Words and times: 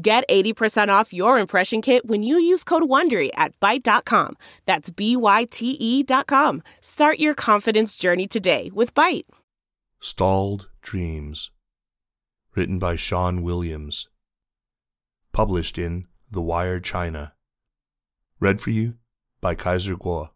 Get 0.00 0.28
80% 0.28 0.90
off 0.90 1.12
your 1.12 1.40
impression 1.40 1.82
kit 1.82 2.06
when 2.06 2.22
you 2.22 2.38
use 2.38 2.62
code 2.62 2.84
WONDERY 2.84 3.30
at 3.34 3.58
Byte.com. 3.58 4.36
That's 4.64 4.90
B-Y-T-E 4.90 6.02
dot 6.04 6.28
com. 6.28 6.62
Start 6.80 7.18
your 7.18 7.34
confidence 7.34 7.96
journey 7.96 8.28
today 8.28 8.70
with 8.72 8.94
Byte. 8.94 9.24
Stalled 9.98 10.68
Dreams. 10.82 11.50
Written 12.54 12.78
by 12.78 12.94
Sean 12.94 13.42
Williams. 13.42 14.06
Published 15.32 15.78
in 15.78 16.06
The 16.30 16.42
Wire 16.42 16.78
China. 16.78 17.32
Read 18.38 18.60
for 18.60 18.70
you 18.70 18.94
by 19.40 19.56
Kaiser 19.56 19.96
Kuo. 19.96 20.28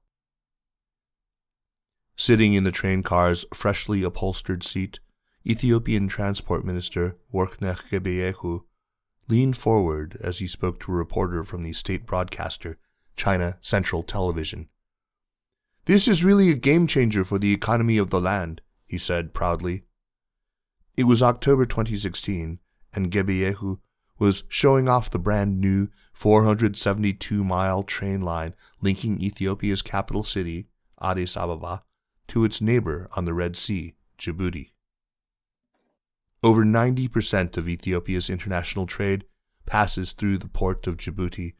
Sitting 2.16 2.54
in 2.54 2.64
the 2.64 2.72
train 2.72 3.04
car's 3.04 3.44
freshly 3.54 4.02
upholstered 4.02 4.64
seat, 4.64 4.98
Ethiopian 5.46 6.08
Transport 6.08 6.64
Minister 6.64 7.16
Workneh 7.32 7.80
Gebeyehu 7.90 8.62
leaned 9.32 9.56
forward 9.56 10.18
as 10.20 10.40
he 10.40 10.46
spoke 10.46 10.78
to 10.78 10.92
a 10.92 10.94
reporter 10.94 11.42
from 11.42 11.62
the 11.62 11.72
state 11.72 12.04
broadcaster, 12.04 12.76
China 13.16 13.56
Central 13.62 14.02
Television. 14.02 14.68
This 15.86 16.06
is 16.06 16.22
really 16.22 16.50
a 16.50 16.54
game 16.54 16.86
changer 16.86 17.24
for 17.24 17.38
the 17.38 17.54
economy 17.54 17.96
of 17.96 18.10
the 18.10 18.20
land, 18.20 18.60
he 18.84 18.98
said 18.98 19.32
proudly. 19.32 19.84
It 20.98 21.04
was 21.04 21.22
October 21.22 21.64
2016, 21.64 22.58
and 22.92 23.10
Gebeyehu 23.10 23.78
was 24.18 24.44
showing 24.48 24.86
off 24.86 25.08
the 25.08 25.18
brand 25.18 25.58
new 25.58 25.88
472 26.12 27.42
mile 27.42 27.82
train 27.82 28.20
line 28.20 28.52
linking 28.82 29.18
Ethiopia's 29.22 29.80
capital 29.80 30.24
city, 30.24 30.68
Addis 31.00 31.38
Ababa, 31.38 31.80
to 32.28 32.44
its 32.44 32.60
neighbor 32.60 33.08
on 33.16 33.24
the 33.24 33.32
Red 33.32 33.56
Sea, 33.56 33.94
Djibouti. 34.18 34.71
Over 36.44 36.64
90% 36.64 37.56
of 37.56 37.68
Ethiopia's 37.68 38.28
international 38.28 38.86
trade 38.86 39.24
passes 39.64 40.12
through 40.12 40.38
the 40.38 40.48
port 40.48 40.86
of 40.88 40.96
Djibouti, 40.96 41.54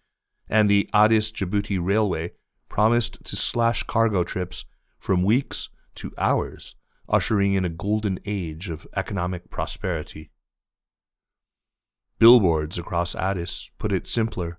and 0.49 0.69
the 0.69 0.91
Addis 0.93 1.31
Djibouti 1.31 1.79
Railway 1.81 2.33
promised 2.69 3.23
to 3.25 3.37
slash 3.37 3.85
cargo 3.85 4.25
trips 4.25 4.65
from 4.99 5.23
weeks 5.23 5.69
to 5.97 6.13
hours, 6.19 6.75
ushering 7.09 7.55
in 7.55 7.65
a 7.65 7.69
golden 7.69 8.19
age 8.27 8.69
of 8.69 8.87
economic 8.97 9.51
prosperity. 9.51 10.33
Billboards 12.19 12.79
across 12.79 13.15
Addis 13.15 13.71
put 13.79 13.93
it 13.93 14.09
simpler 14.09 14.59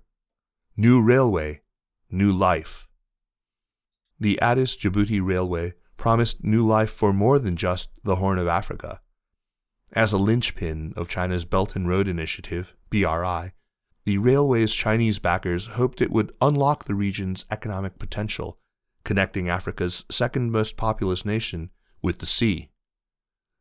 New 0.76 1.02
Railway, 1.02 1.62
New 2.10 2.32
Life. 2.32 2.88
The 4.18 4.40
Addis 4.40 4.76
Djibouti 4.76 5.20
Railway 5.24 5.74
promised 5.96 6.44
new 6.44 6.64
life 6.64 6.90
for 6.90 7.12
more 7.12 7.38
than 7.38 7.56
just 7.56 7.90
the 8.02 8.16
Horn 8.16 8.38
of 8.38 8.48
Africa. 8.48 9.00
As 9.94 10.12
a 10.12 10.18
linchpin 10.18 10.92
of 10.96 11.08
China's 11.08 11.44
Belt 11.44 11.76
and 11.76 11.88
Road 11.88 12.08
Initiative, 12.08 12.74
BRI, 12.90 13.52
the 14.04 14.18
railway's 14.18 14.74
Chinese 14.74 15.20
backers 15.20 15.66
hoped 15.66 16.02
it 16.02 16.10
would 16.10 16.34
unlock 16.40 16.84
the 16.84 16.96
region's 16.96 17.46
economic 17.48 18.00
potential, 18.00 18.58
connecting 19.04 19.48
Africa's 19.48 20.04
second 20.10 20.50
most 20.50 20.76
populous 20.76 21.24
nation 21.24 21.70
with 22.02 22.18
the 22.18 22.26
sea. 22.26 22.70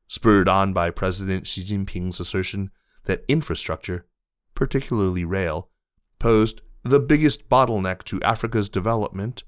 Spurred 0.08 0.50
on 0.50 0.74
by 0.74 0.90
President 0.90 1.46
Xi 1.46 1.64
Jinping's 1.64 2.20
assertion 2.20 2.72
that 3.06 3.24
infrastructure, 3.28 4.08
particularly 4.56 5.24
rail, 5.24 5.70
posed 6.18 6.62
the 6.82 7.00
biggest 7.00 7.48
bottleneck 7.48 8.04
to 8.06 8.22
Africa's 8.24 8.70
development, 8.70 9.44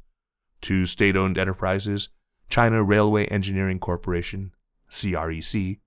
two 0.62 0.86
state 0.86 1.18
owned 1.18 1.40
enterprises, 1.40 2.10
China 2.48 2.84
Railway 2.84 3.26
Engineering 3.26 3.80
Corporation, 3.80 4.54
CREC, 4.88 5.80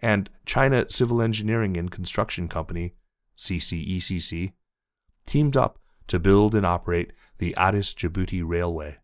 and 0.00 0.30
China 0.44 0.88
Civil 0.90 1.22
Engineering 1.22 1.76
and 1.76 1.90
Construction 1.90 2.48
Company, 2.48 2.94
CCECC, 3.36 4.52
teamed 5.26 5.56
up 5.56 5.78
to 6.06 6.20
build 6.20 6.54
and 6.54 6.64
operate 6.64 7.12
the 7.38 7.54
Addis 7.56 7.94
Djibouti 7.94 8.42
Railway. 8.46 8.98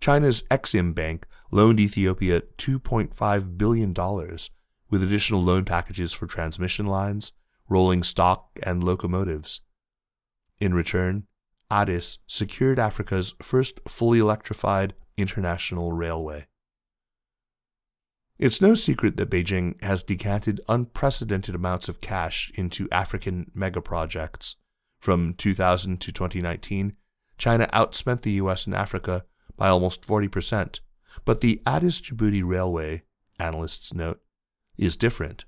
China's 0.00 0.42
Exim 0.44 0.94
Bank 0.94 1.26
loaned 1.52 1.78
Ethiopia 1.78 2.40
$2.5 2.58 3.58
billion 3.58 3.94
with 4.90 5.02
additional 5.02 5.42
loan 5.42 5.64
packages 5.64 6.12
for 6.12 6.26
transmission 6.26 6.86
lines, 6.86 7.32
rolling 7.68 8.02
stock, 8.02 8.58
and 8.62 8.82
locomotives. 8.82 9.60
In 10.58 10.74
return, 10.74 11.26
Addis 11.70 12.18
secured 12.26 12.78
Africa's 12.78 13.34
first 13.40 13.80
fully 13.86 14.18
electrified 14.18 14.94
international 15.16 15.92
railway. 15.92 16.46
It's 18.40 18.62
no 18.62 18.72
secret 18.72 19.18
that 19.18 19.28
Beijing 19.28 19.74
has 19.82 20.02
decanted 20.02 20.62
unprecedented 20.66 21.54
amounts 21.54 21.90
of 21.90 22.00
cash 22.00 22.50
into 22.54 22.88
African 22.90 23.50
megaprojects. 23.54 24.56
From 24.98 25.34
2000 25.34 26.00
to 26.00 26.10
2019, 26.10 26.96
China 27.36 27.68
outspent 27.74 28.22
the 28.22 28.32
US 28.44 28.66
in 28.66 28.72
Africa 28.72 29.26
by 29.58 29.68
almost 29.68 30.06
40%. 30.06 30.80
But 31.26 31.42
the 31.42 31.60
Addis 31.66 32.00
Djibouti 32.00 32.42
Railway, 32.42 33.02
analysts 33.38 33.92
note, 33.92 34.22
is 34.78 34.96
different. 34.96 35.44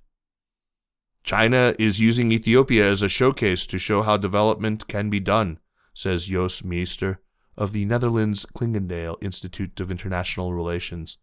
China 1.24 1.74
is 1.78 1.98
using 1.98 2.30
Ethiopia 2.30 2.90
as 2.90 3.00
a 3.00 3.08
showcase 3.08 3.64
to 3.68 3.78
show 3.78 4.02
how 4.02 4.18
development 4.18 4.86
can 4.86 5.08
be 5.08 5.18
done, 5.18 5.58
says 5.94 6.26
Jos 6.26 6.62
Meester 6.62 7.22
of 7.56 7.72
the 7.72 7.86
Netherlands 7.86 8.44
Clingendael 8.54 9.16
Institute 9.24 9.80
of 9.80 9.90
International 9.90 10.52
Relations. 10.52 11.16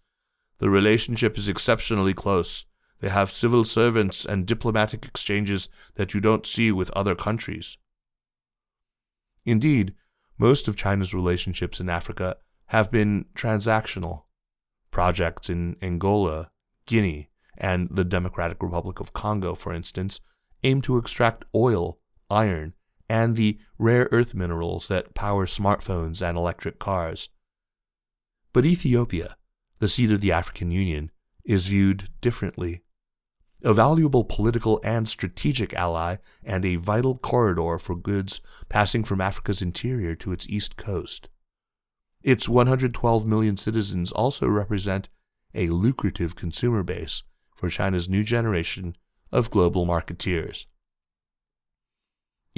The 0.60 0.70
relationship 0.70 1.38
is 1.38 1.50
exceptionally 1.50 2.14
close. 2.14 2.66
They 3.00 3.10
have 3.10 3.32
civil 3.32 3.64
servants 3.64 4.26
and 4.26 4.46
diplomatic 4.46 5.06
exchanges 5.06 5.70
that 5.96 6.14
you 6.14 6.20
don't 6.20 6.46
see 6.46 6.72
with 6.72 6.92
other 6.92 7.16
countries. 7.16 7.78
Indeed, 9.46 9.96
most 10.38 10.68
of 10.68 10.76
China's 10.76 11.14
relationships 11.14 11.80
in 11.80 11.90
Africa 11.90 12.38
have 12.68 12.92
been 12.92 13.26
transactional. 13.36 14.24
Projects 14.92 15.50
in 15.50 15.78
Angola, 15.82 16.52
Guinea, 16.86 17.30
and 17.58 17.88
the 17.90 18.04
Democratic 18.04 18.62
Republic 18.62 19.00
of 19.00 19.14
Congo, 19.14 19.56
for 19.56 19.74
instance, 19.74 20.20
aim 20.64 20.82
to 20.82 20.98
extract 20.98 21.46
oil, 21.56 22.00
iron, 22.30 22.74
and 23.10 23.36
the 23.36 23.60
rare 23.78 24.08
earth 24.12 24.34
minerals 24.36 24.88
that 24.88 25.14
power 25.14 25.46
smartphones 25.46 26.22
and 26.22 26.38
electric 26.38 26.80
cars. 26.80 27.30
But 28.54 28.66
Ethiopia, 28.66 29.36
the 29.80 29.88
seat 29.88 30.12
of 30.12 30.22
the 30.22 30.32
African 30.32 30.72
Union, 30.72 31.12
is 31.44 31.68
viewed 31.68 32.10
differently. 32.22 32.84
A 33.64 33.74
valuable 33.74 34.24
political 34.24 34.80
and 34.84 35.08
strategic 35.08 35.74
ally, 35.74 36.18
and 36.44 36.64
a 36.64 36.76
vital 36.76 37.18
corridor 37.18 37.78
for 37.80 37.96
goods 37.96 38.40
passing 38.70 39.04
from 39.04 39.20
Africa's 39.20 39.62
interior 39.62 40.16
to 40.16 40.32
its 40.32 40.48
east 40.48 40.78
coast. 40.78 41.30
Its 42.22 42.48
112 42.48 43.26
million 43.26 43.58
citizens 43.58 44.12
also 44.12 44.48
represent 44.48 45.10
a 45.54 45.70
lucrative 45.70 46.36
consumer 46.36 46.84
base 46.84 47.24
for 47.56 47.70
China's 47.70 48.08
new 48.10 48.24
generation 48.24 48.96
of 49.32 49.50
global 49.50 49.86
marketeers. 49.86 50.66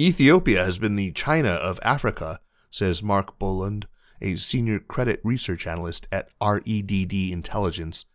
Ethiopia 0.00 0.64
has 0.64 0.78
been 0.78 0.96
the 0.96 1.12
China 1.12 1.50
of 1.50 1.78
Africa, 1.84 2.40
says 2.70 3.02
Mark 3.02 3.38
Bohlund, 3.38 3.84
a 4.22 4.36
senior 4.36 4.78
credit 4.78 5.20
research 5.24 5.66
analyst 5.66 6.06
at 6.10 6.30
REDD 6.40 7.12
Intelligence, 7.12 8.06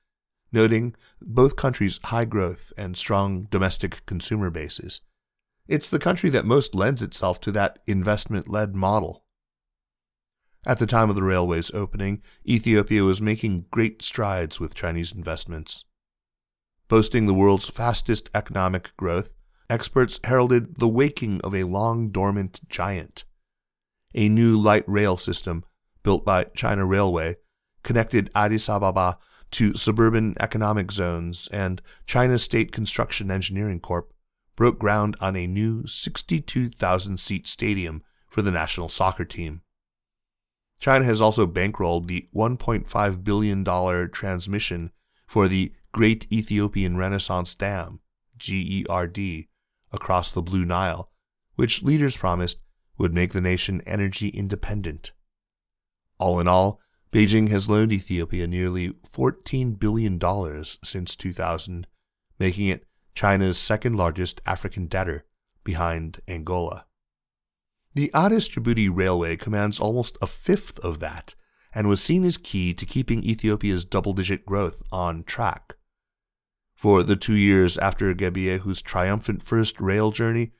noting 0.52 0.96
both 1.22 1.56
countries' 1.56 2.00
high 2.06 2.26
growth 2.26 2.72
and 2.78 2.98
strong 2.98 3.44
domestic 3.52 4.06
consumer 4.06 4.50
bases. 4.50 5.02
It's 5.68 5.90
the 5.90 6.00
country 6.00 6.30
that 6.30 6.46
most 6.46 6.74
lends 6.74 7.02
itself 7.02 7.42
to 7.42 7.52
that 7.52 7.80
investment 7.86 8.48
led 8.48 8.74
model. 8.74 9.26
At 10.66 10.80
the 10.80 10.88
time 10.88 11.10
of 11.10 11.16
the 11.16 11.24
railway's 11.24 11.72
opening, 11.74 12.22
Ethiopia 12.46 13.04
was 13.04 13.22
making 13.22 13.66
great 13.70 14.02
strides 14.02 14.60
with 14.60 14.76
Chinese 14.76 15.12
investments. 15.12 15.84
Boasting 16.88 17.26
the 17.28 17.34
world's 17.34 17.68
fastest 17.68 18.30
economic 18.34 18.96
growth, 18.96 19.34
experts 19.70 20.22
heralded 20.24 20.78
the 20.78 20.88
waking 20.88 21.42
of 21.42 21.54
a 21.54 21.64
long 21.64 22.10
dormant 22.10 22.62
giant. 22.70 23.26
A 24.16 24.30
new 24.30 24.58
light 24.58 24.86
rail 24.88 25.18
system 25.18 25.66
built 26.08 26.24
by 26.24 26.46
China 26.56 26.86
Railway, 26.86 27.36
connected 27.84 28.32
Addis 28.34 28.70
Ababa 28.70 29.18
to 29.52 29.74
suburban 29.74 30.38
economic 30.40 30.90
zones, 30.90 31.50
and 31.52 31.82
China 32.06 32.40
State 32.40 32.72
Construction 32.72 33.30
Engineering 33.30 33.82
Corp 33.82 34.14
broke 34.56 34.80
ground 34.80 35.18
on 35.20 35.36
a 35.36 35.46
new 35.46 35.86
62,000 35.86 37.20
seat 37.20 37.46
stadium 37.46 38.04
for 38.30 38.42
the 38.42 38.52
national 38.52 38.88
soccer 38.88 39.26
team. 39.26 39.64
China 40.80 41.04
has 41.04 41.20
also 41.20 41.46
bankrolled 41.46 42.08
the 42.08 42.30
$1.5 42.34 43.24
billion 43.26 43.66
transmission 44.10 44.92
for 45.26 45.50
the 45.50 45.74
Great 45.92 46.26
Ethiopian 46.32 46.96
Renaissance 46.96 47.54
Dam, 47.54 48.00
GERD, 48.38 49.48
across 49.92 50.32
the 50.32 50.42
Blue 50.42 50.64
Nile, 50.64 51.12
which 51.56 51.84
leaders 51.84 52.16
promised 52.16 52.60
would 52.98 53.14
make 53.14 53.34
the 53.34 53.42
nation 53.42 53.82
energy 53.86 54.30
independent. 54.30 55.12
All 56.20 56.40
in 56.40 56.48
all, 56.48 56.80
Beijing 57.12 57.50
has 57.50 57.70
loaned 57.70 57.94
Ethiopia 57.94 58.48
nearly 58.48 58.90
$14 58.90 59.80
billion 59.80 60.20
since 60.84 61.16
2000, 61.16 61.88
making 62.40 62.68
it 62.68 62.86
China's 63.16 63.58
second 63.58 63.96
largest 63.96 64.42
African 64.46 64.88
debtor, 64.88 65.26
behind 65.64 66.22
Angola. 66.28 66.86
The 67.94 68.12
Addis 68.14 68.48
Djibouti 68.48 68.90
Railway 68.90 69.36
commands 69.36 69.80
almost 69.80 70.18
a 70.22 70.28
fifth 70.28 70.80
of 70.80 71.00
that 71.00 71.36
and 71.74 71.88
was 71.88 72.02
seen 72.02 72.24
as 72.24 72.38
key 72.38 72.74
to 72.74 72.86
keeping 72.86 73.24
Ethiopia's 73.24 73.86
double 73.86 74.14
digit 74.14 74.46
growth 74.46 74.82
on 74.92 75.24
track. 75.24 75.74
For 76.76 77.04
the 77.04 77.16
two 77.16 77.36
years 77.36 77.78
after 77.78 78.14
Gebeyehu's 78.14 78.82
triumphant 78.82 79.44
first 79.44 79.82
rail 79.82 80.12
journey, 80.12 80.52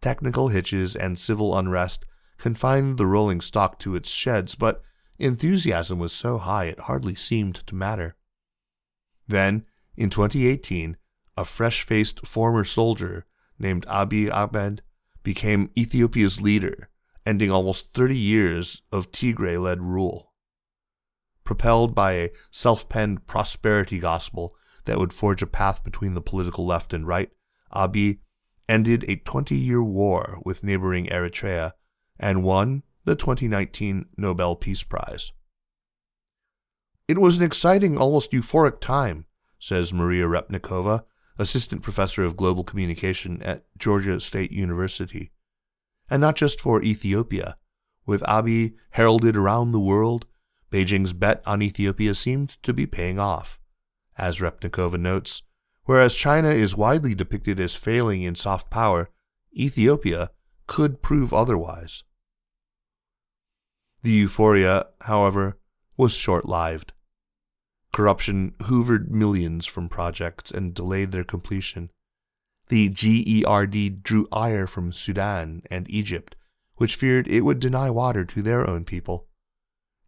technical 0.00 0.48
hitches 0.48 0.96
and 0.96 1.18
civil 1.18 1.56
unrest 1.56 2.04
confined 2.38 2.98
the 2.98 3.06
rolling 3.06 3.40
stock 3.40 3.78
to 3.80 3.94
its 3.94 4.10
sheds, 4.10 4.54
but 4.54 4.82
Enthusiasm 5.18 5.98
was 5.98 6.12
so 6.12 6.38
high 6.38 6.64
it 6.64 6.80
hardly 6.80 7.14
seemed 7.14 7.56
to 7.66 7.74
matter. 7.74 8.16
Then, 9.26 9.64
in 9.96 10.10
2018, 10.10 10.96
a 11.36 11.44
fresh 11.44 11.82
faced 11.82 12.26
former 12.26 12.64
soldier 12.64 13.26
named 13.58 13.86
Abiy 13.86 14.30
Ahmed 14.30 14.82
became 15.22 15.70
Ethiopia's 15.76 16.40
leader, 16.40 16.90
ending 17.24 17.50
almost 17.50 17.92
30 17.94 18.16
years 18.16 18.82
of 18.92 19.10
Tigray 19.10 19.60
led 19.60 19.80
rule. 19.82 20.32
Propelled 21.44 21.94
by 21.94 22.12
a 22.12 22.30
self 22.50 22.88
penned 22.88 23.26
prosperity 23.26 23.98
gospel 23.98 24.54
that 24.84 24.98
would 24.98 25.12
forge 25.12 25.42
a 25.42 25.46
path 25.46 25.82
between 25.82 26.14
the 26.14 26.20
political 26.20 26.66
left 26.66 26.92
and 26.92 27.06
right, 27.06 27.30
Abiy 27.74 28.18
ended 28.68 29.04
a 29.08 29.16
20 29.16 29.54
year 29.54 29.82
war 29.82 30.40
with 30.44 30.64
neighboring 30.64 31.06
Eritrea 31.06 31.72
and 32.18 32.42
won 32.42 32.82
the 33.06 33.14
2019 33.14 34.04
Nobel 34.18 34.56
Peace 34.56 34.82
Prize. 34.82 35.30
It 37.06 37.18
was 37.18 37.36
an 37.36 37.44
exciting, 37.44 37.96
almost 37.96 38.32
euphoric 38.32 38.80
time, 38.80 39.26
says 39.60 39.92
Maria 39.92 40.26
Repnikova, 40.26 41.04
assistant 41.38 41.82
professor 41.82 42.24
of 42.24 42.36
global 42.36 42.64
communication 42.64 43.40
at 43.42 43.64
Georgia 43.78 44.18
State 44.18 44.50
University. 44.50 45.30
And 46.10 46.20
not 46.20 46.34
just 46.34 46.60
for 46.60 46.82
Ethiopia. 46.82 47.56
With 48.06 48.22
Abiy 48.22 48.74
heralded 48.90 49.36
around 49.36 49.70
the 49.70 49.80
world, 49.80 50.26
Beijing's 50.72 51.12
bet 51.12 51.42
on 51.46 51.62
Ethiopia 51.62 52.12
seemed 52.12 52.60
to 52.64 52.74
be 52.74 52.86
paying 52.86 53.20
off. 53.20 53.60
As 54.18 54.40
Repnikova 54.40 54.98
notes, 54.98 55.42
whereas 55.84 56.16
China 56.16 56.48
is 56.48 56.76
widely 56.76 57.14
depicted 57.14 57.60
as 57.60 57.76
failing 57.76 58.22
in 58.22 58.34
soft 58.34 58.68
power, 58.68 59.10
Ethiopia 59.56 60.30
could 60.66 61.02
prove 61.02 61.32
otherwise. 61.32 62.02
The 64.06 64.12
euphoria, 64.12 64.86
however, 65.00 65.58
was 65.96 66.14
short 66.14 66.46
lived. 66.46 66.92
Corruption 67.92 68.52
hoovered 68.60 69.08
millions 69.08 69.66
from 69.66 69.88
projects 69.88 70.52
and 70.52 70.72
delayed 70.72 71.10
their 71.10 71.24
completion. 71.24 71.90
The 72.68 72.88
GERD 72.88 74.04
drew 74.04 74.28
ire 74.30 74.68
from 74.68 74.92
Sudan 74.92 75.64
and 75.72 75.90
Egypt, 75.90 76.36
which 76.76 76.94
feared 76.94 77.26
it 77.26 77.40
would 77.40 77.58
deny 77.58 77.90
water 77.90 78.24
to 78.26 78.42
their 78.42 78.70
own 78.70 78.84
people. 78.84 79.26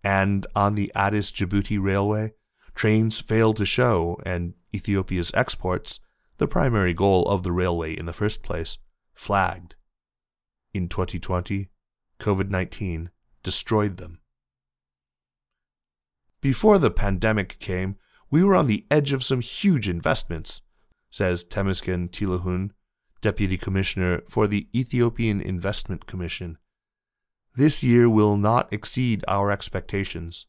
And 0.05 0.47
on 0.55 0.77
the 0.77 0.93
Addis 0.95 1.33
Djibouti 1.33 1.83
Railway, 1.83 2.35
trains 2.77 3.19
failed 3.19 3.57
to 3.57 3.67
show, 3.67 4.21
and 4.25 4.55
Ethiopia's 4.73 5.33
exports, 5.35 5.99
the 6.37 6.47
primary 6.47 6.95
goal 6.95 7.25
of 7.25 7.43
the 7.43 7.51
railway 7.51 7.95
in 7.95 8.07
the 8.07 8.13
first 8.13 8.45
place, 8.45 8.79
flagged. 9.13 9.75
In 10.73 10.89
2020, 10.89 11.69
COVID 12.21 12.49
19 12.49 13.11
destroyed 13.43 13.97
them. 13.97 14.21
Before 16.41 16.79
the 16.79 16.91
pandemic 16.91 17.59
came, 17.59 17.97
we 18.31 18.45
were 18.45 18.55
on 18.55 18.67
the 18.67 18.87
edge 18.91 19.13
of 19.13 19.25
some 19.25 19.41
huge 19.41 19.89
investments, 19.89 20.63
says 21.11 21.45
Temesgen 21.45 22.11
Tilahun, 22.11 22.71
Deputy 23.21 23.57
Commissioner 23.57 24.23
for 24.29 24.47
the 24.47 24.69
Ethiopian 24.75 25.41
Investment 25.41 26.07
Commission. 26.07 26.59
This 27.57 27.83
year 27.83 28.09
will 28.09 28.37
not 28.37 28.73
exceed 28.73 29.25
our 29.27 29.51
expectations. 29.51 30.47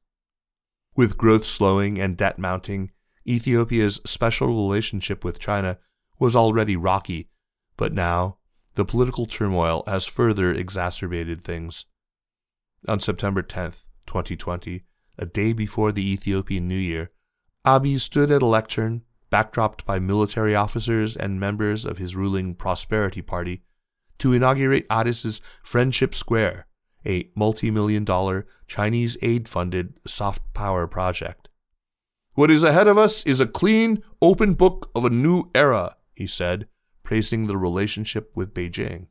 With 0.95 1.18
growth 1.18 1.45
slowing 1.45 2.00
and 2.00 2.15
debt 2.15 2.38
mounting, 2.38 2.91
Ethiopia's 3.27 4.00
special 4.06 4.47
relationship 4.47 5.24
with 5.24 5.39
China 5.39 5.80
was 6.19 6.36
already 6.36 6.75
rocky, 6.75 7.30
but 7.77 7.94
now 7.94 8.38
the 8.74 8.86
political 8.86 9.25
turmoil 9.25 9.83
has 9.88 10.06
further 10.06 10.53
exacerbated 10.53 11.41
things. 11.41 11.86
On 12.87 12.99
September 12.99 13.41
10, 13.41 13.71
2020, 14.07 14.83
a 15.17 15.25
day 15.25 15.51
before 15.51 15.91
the 15.91 16.13
Ethiopian 16.13 16.67
New 16.67 16.77
Year, 16.77 17.11
Abiy 17.65 17.99
stood 17.99 18.31
at 18.31 18.41
a 18.41 18.45
lectern, 18.45 19.03
backdropped 19.29 19.83
by 19.85 19.99
military 19.99 20.55
officers 20.55 21.17
and 21.17 21.39
members 21.39 21.85
of 21.85 21.97
his 21.97 22.15
ruling 22.15 22.55
Prosperity 22.55 23.21
Party, 23.21 23.63
to 24.19 24.33
inaugurate 24.33 24.85
Addis's 24.89 25.41
Friendship 25.61 26.15
Square, 26.15 26.67
a 27.05 27.29
multi 27.35 27.69
million 27.69 28.05
dollar 28.05 28.47
Chinese 28.67 29.17
aid 29.21 29.49
funded 29.49 29.99
soft 30.07 30.41
power 30.53 30.87
project. 30.87 31.49
What 32.33 32.49
is 32.49 32.63
ahead 32.63 32.87
of 32.87 32.97
us 32.97 33.25
is 33.25 33.41
a 33.41 33.47
clean, 33.47 34.01
open 34.21 34.53
book 34.53 34.89
of 34.95 35.03
a 35.03 35.09
new 35.09 35.51
era, 35.53 35.97
he 36.15 36.27
said, 36.27 36.69
praising 37.03 37.47
the 37.47 37.57
relationship 37.57 38.31
with 38.35 38.53
Beijing. 38.53 39.07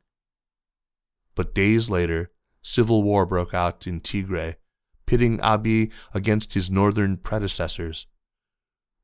But 1.35 1.53
days 1.53 1.89
later, 1.89 2.31
civil 2.69 3.01
war 3.01 3.25
broke 3.25 3.53
out 3.53 3.87
in 3.87 3.99
Tigray, 3.99 4.53
pitting 5.07 5.39
Abiy 5.39 5.91
against 6.13 6.53
his 6.53 6.69
northern 6.69 7.17
predecessors. 7.17 8.05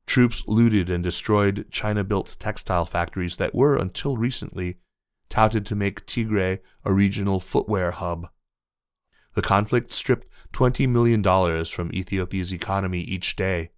Troops 0.06 0.44
looted 0.46 0.88
and 0.88 1.02
destroyed 1.02 1.66
China 1.72 2.04
built 2.04 2.36
textile 2.38 2.86
factories 2.86 3.38
that 3.38 3.56
were, 3.56 3.76
until 3.76 4.16
recently, 4.16 4.78
touted 5.28 5.66
to 5.66 5.74
make 5.74 6.06
Tigray 6.06 6.60
a 6.84 6.92
regional 6.92 7.40
footwear 7.40 7.90
hub. 7.90 8.28
The 9.34 9.42
conflict 9.42 9.90
stripped 9.90 10.28
$20 10.52 10.88
million 10.88 11.22
from 11.64 11.90
Ethiopia's 11.92 12.54
economy 12.54 13.00
each 13.00 13.34
day. 13.34 13.72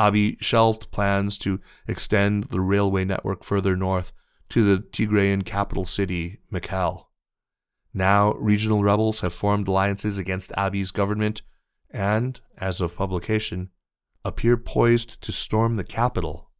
Abiy 0.00 0.36
shelved 0.42 0.90
plans 0.90 1.38
to 1.38 1.60
extend 1.86 2.44
the 2.48 2.60
railway 2.60 3.04
network 3.04 3.44
further 3.44 3.76
north 3.76 4.12
to 4.48 4.64
the 4.64 4.82
Tigrayan 4.82 5.44
capital 5.44 5.84
city, 5.84 6.40
Mekelle. 6.52 7.06
Now, 7.94 8.32
regional 8.34 8.82
rebels 8.82 9.20
have 9.20 9.34
formed 9.34 9.68
alliances 9.68 10.16
against 10.16 10.52
Abiy's 10.56 10.92
government 10.92 11.42
and, 11.90 12.40
as 12.56 12.80
of 12.80 12.96
publication, 12.96 13.70
appear 14.24 14.56
poised 14.56 15.20
to 15.20 15.32
storm 15.32 15.74
the 15.74 15.84
capital. 15.84 16.50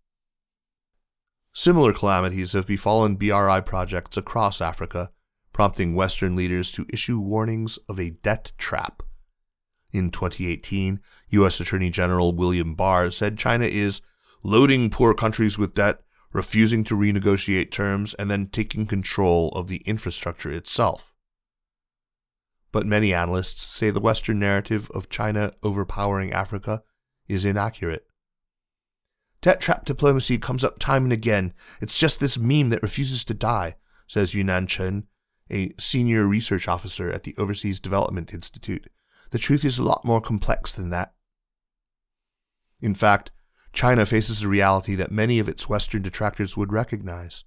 Similar 1.55 1.95
calamities 1.95 2.53
have 2.53 2.67
befallen 2.67 3.17
BRI 3.17 3.62
projects 3.62 4.17
across 4.17 4.61
Africa, 4.61 5.11
prompting 5.55 5.95
Western 5.95 6.37
leaders 6.37 6.71
to 6.73 6.87
issue 6.91 7.19
warnings 7.19 7.79
of 7.89 7.99
a 7.99 8.11
debt 8.11 8.53
trap. 8.59 9.03
In 9.91 10.11
2018, 10.11 11.01
U.S. 11.31 11.61
Attorney 11.61 11.91
General 11.91 12.35
William 12.35 12.75
Barr 12.75 13.11
said 13.11 13.39
China 13.39 13.65
is 13.65 14.01
loading 14.45 14.91
poor 14.91 15.15
countries 15.15 15.59
with 15.59 15.75
debt, 15.75 16.01
refusing 16.33 16.85
to 16.85 16.97
renegotiate 16.97 17.71
terms, 17.71 18.15
and 18.15 18.31
then 18.31 18.47
taking 18.47 18.87
control 18.87 19.51
of 19.51 19.69
the 19.69 19.83
infrastructure 19.85 20.51
itself 20.51 21.12
but 22.73 22.87
many 22.87 23.12
analysts 23.12 23.62
say 23.62 23.91
the 23.91 24.00
Western 24.00 24.38
narrative 24.38 24.91
of 24.95 25.11
China 25.11 25.52
overpowering 25.62 26.33
Africa 26.33 26.83
is 27.29 27.45
inaccurate. 27.45 28.07
Debt 29.43 29.61
trap 29.61 29.85
diplomacy 29.85 30.38
comes 30.38 30.64
up 30.64 30.79
time 30.79 31.05
and 31.05 31.12
again. 31.12 31.52
It's 31.81 31.99
just 31.99 32.19
this 32.19 32.38
meme 32.38 32.71
that 32.71 32.83
refuses 32.83 33.25
to 33.26 33.35
die, 33.35 33.76
says 34.07 34.35
Yunnan 34.35 34.67
Chen, 34.67 35.05
a 35.50 35.73
senior 35.79 36.26
research 36.26 36.67
officer 36.67 37.11
at 37.11 37.25
the 37.25 37.35
Overseas 37.37 37.81
Development 37.81 38.33
Institute. 38.33 38.88
The 39.31 39.38
truth 39.38 39.64
is 39.64 39.79
a 39.79 39.83
lot 39.83 40.05
more 40.05 40.21
complex 40.21 40.73
than 40.73 40.91
that. 40.91 41.12
In 42.81 42.95
fact, 42.95 43.33
China 43.73 44.07
faces 44.07 44.43
a 44.43 44.49
reality 44.49 44.95
that 44.95 45.11
many 45.11 45.38
of 45.38 45.49
its 45.49 45.69
Western 45.69 46.02
detractors 46.02 46.57
would 46.57 46.73
recognize. 46.73 47.45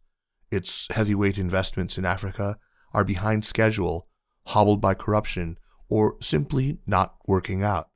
Its 0.51 0.87
heavyweight 0.91 1.37
investments 1.37 1.97
in 1.97 2.05
Africa 2.05 2.57
are 2.93 3.03
behind 3.03 3.45
schedule 3.45 4.07
hobbled 4.47 4.81
by 4.81 4.93
corruption, 4.93 5.57
or 5.89 6.17
simply 6.21 6.79
not 6.85 7.15
working 7.27 7.63
out. 7.63 7.89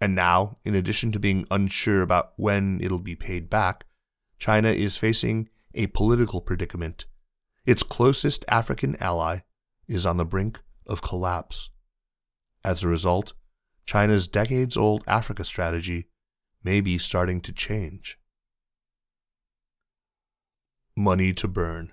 And 0.00 0.14
now, 0.14 0.58
in 0.64 0.74
addition 0.74 1.12
to 1.12 1.18
being 1.18 1.46
unsure 1.50 2.02
about 2.02 2.32
when 2.36 2.80
it'll 2.82 3.00
be 3.00 3.16
paid 3.16 3.48
back, 3.48 3.84
China 4.38 4.68
is 4.68 4.96
facing 4.96 5.48
a 5.74 5.86
political 5.88 6.40
predicament 6.40 7.06
its 7.66 7.82
closest 7.82 8.44
African 8.48 8.96
ally 9.02 9.40
is 9.88 10.06
on 10.06 10.16
the 10.16 10.24
brink 10.24 10.60
of 10.86 11.02
collapse. 11.02 11.70
As 12.64 12.82
a 12.82 12.88
result, 12.88 13.34
China's 13.84 14.28
decades 14.28 14.76
old 14.76 15.02
Africa 15.08 15.44
strategy 15.44 16.06
may 16.62 16.80
be 16.80 16.96
starting 16.96 17.40
to 17.40 17.52
change. 17.52 18.18
Money 20.96 21.34
to 21.34 21.48
burn. 21.48 21.92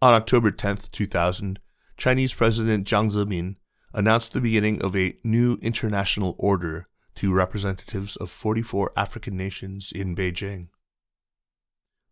On 0.00 0.14
October 0.14 0.52
10, 0.52 0.76
2000, 0.92 1.58
Chinese 1.96 2.34
President 2.34 2.86
Jiang 2.86 3.10
Zemin 3.10 3.56
announced 3.92 4.32
the 4.32 4.40
beginning 4.40 4.82
of 4.82 4.96
a 4.96 5.16
new 5.22 5.58
international 5.62 6.34
order 6.38 6.88
to 7.14 7.32
representatives 7.32 8.16
of 8.16 8.30
44 8.30 8.92
African 8.96 9.36
nations 9.36 9.92
in 9.92 10.16
Beijing. 10.16 10.68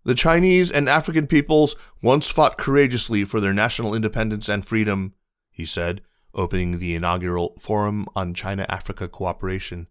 The 0.04 0.14
Chinese 0.14 0.70
and 0.70 0.88
African 0.88 1.26
peoples 1.26 1.76
once 2.00 2.28
fought 2.28 2.58
courageously 2.58 3.24
for 3.24 3.40
their 3.40 3.52
national 3.52 3.94
independence 3.94 4.48
and 4.48 4.66
freedom, 4.66 5.14
he 5.50 5.64
said, 5.64 6.02
opening 6.34 6.78
the 6.78 6.94
inaugural 6.94 7.54
Forum 7.60 8.06
on 8.16 8.34
China 8.34 8.66
Africa 8.68 9.06
Cooperation. 9.08 9.86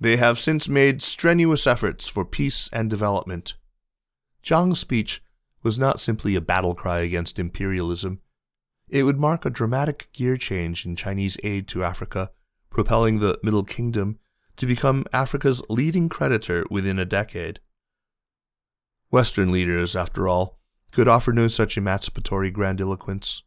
They 0.00 0.16
have 0.16 0.38
since 0.38 0.68
made 0.68 1.02
strenuous 1.02 1.66
efforts 1.66 2.08
for 2.08 2.24
peace 2.24 2.68
and 2.72 2.90
development. 2.90 3.54
Jiang's 4.44 4.78
speech 4.78 5.22
was 5.62 5.78
not 5.78 6.00
simply 6.00 6.34
a 6.34 6.40
battle 6.40 6.74
cry 6.74 7.00
against 7.00 7.38
imperialism. 7.38 8.20
It 8.90 9.02
would 9.02 9.18
mark 9.18 9.44
a 9.44 9.50
dramatic 9.50 10.08
gear 10.12 10.36
change 10.36 10.86
in 10.86 10.96
Chinese 10.96 11.36
aid 11.44 11.68
to 11.68 11.84
Africa, 11.84 12.30
propelling 12.70 13.18
the 13.18 13.38
Middle 13.42 13.64
Kingdom 13.64 14.18
to 14.56 14.66
become 14.66 15.04
Africa's 15.12 15.62
leading 15.68 16.08
creditor 16.08 16.64
within 16.70 16.98
a 16.98 17.04
decade. 17.04 17.60
Western 19.10 19.52
leaders, 19.52 19.94
after 19.94 20.26
all, 20.26 20.58
could 20.90 21.08
offer 21.08 21.32
no 21.32 21.48
such 21.48 21.76
emancipatory 21.76 22.50
grandiloquence. 22.50 23.42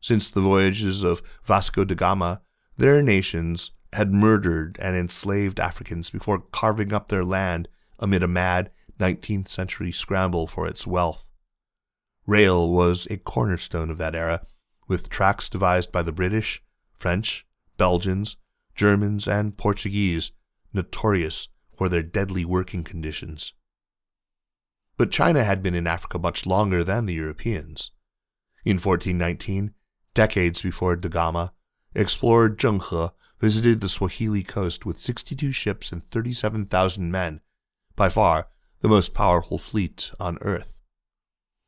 Since 0.00 0.30
the 0.30 0.42
voyages 0.42 1.02
of 1.02 1.22
Vasco 1.42 1.84
da 1.84 1.94
Gama, 1.94 2.42
their 2.76 3.02
nations 3.02 3.70
had 3.94 4.10
murdered 4.10 4.76
and 4.80 4.96
enslaved 4.96 5.60
Africans 5.60 6.10
before 6.10 6.40
carving 6.52 6.92
up 6.92 7.08
their 7.08 7.24
land 7.24 7.68
amid 8.00 8.22
a 8.22 8.28
mad 8.28 8.70
19th 8.98 9.48
century 9.48 9.92
scramble 9.92 10.46
for 10.46 10.66
its 10.66 10.86
wealth. 10.86 11.30
Rail 12.26 12.70
was 12.70 13.06
a 13.10 13.16
cornerstone 13.16 13.90
of 13.90 13.98
that 13.98 14.14
era, 14.14 14.46
with 14.86 15.08
tracks 15.08 15.48
devised 15.48 15.90
by 15.90 16.02
the 16.02 16.12
British, 16.12 16.62
French, 16.92 17.46
Belgians, 17.76 18.36
Germans, 18.74 19.26
and 19.28 19.56
Portuguese, 19.56 20.32
notorious 20.72 21.48
for 21.74 21.88
their 21.88 22.02
deadly 22.02 22.44
working 22.44 22.84
conditions. 22.84 23.54
But 24.96 25.10
China 25.10 25.44
had 25.44 25.62
been 25.62 25.74
in 25.74 25.86
Africa 25.86 26.18
much 26.18 26.46
longer 26.46 26.84
than 26.84 27.06
the 27.06 27.14
Europeans. 27.14 27.90
In 28.64 28.76
1419, 28.76 29.74
decades 30.14 30.62
before 30.62 30.96
Da 30.96 31.08
Gama, 31.08 31.52
explorer 31.94 32.50
Zheng 32.50 32.82
He 32.88 33.14
visited 33.40 33.80
the 33.80 33.88
Swahili 33.88 34.44
coast 34.44 34.86
with 34.86 35.00
62 35.00 35.52
ships 35.52 35.92
and 35.92 36.08
37,000 36.10 37.10
men, 37.10 37.40
by 37.96 38.08
far 38.08 38.48
the 38.80 38.88
most 38.88 39.14
powerful 39.14 39.58
fleet 39.58 40.10
on 40.20 40.38
earth. 40.40 40.73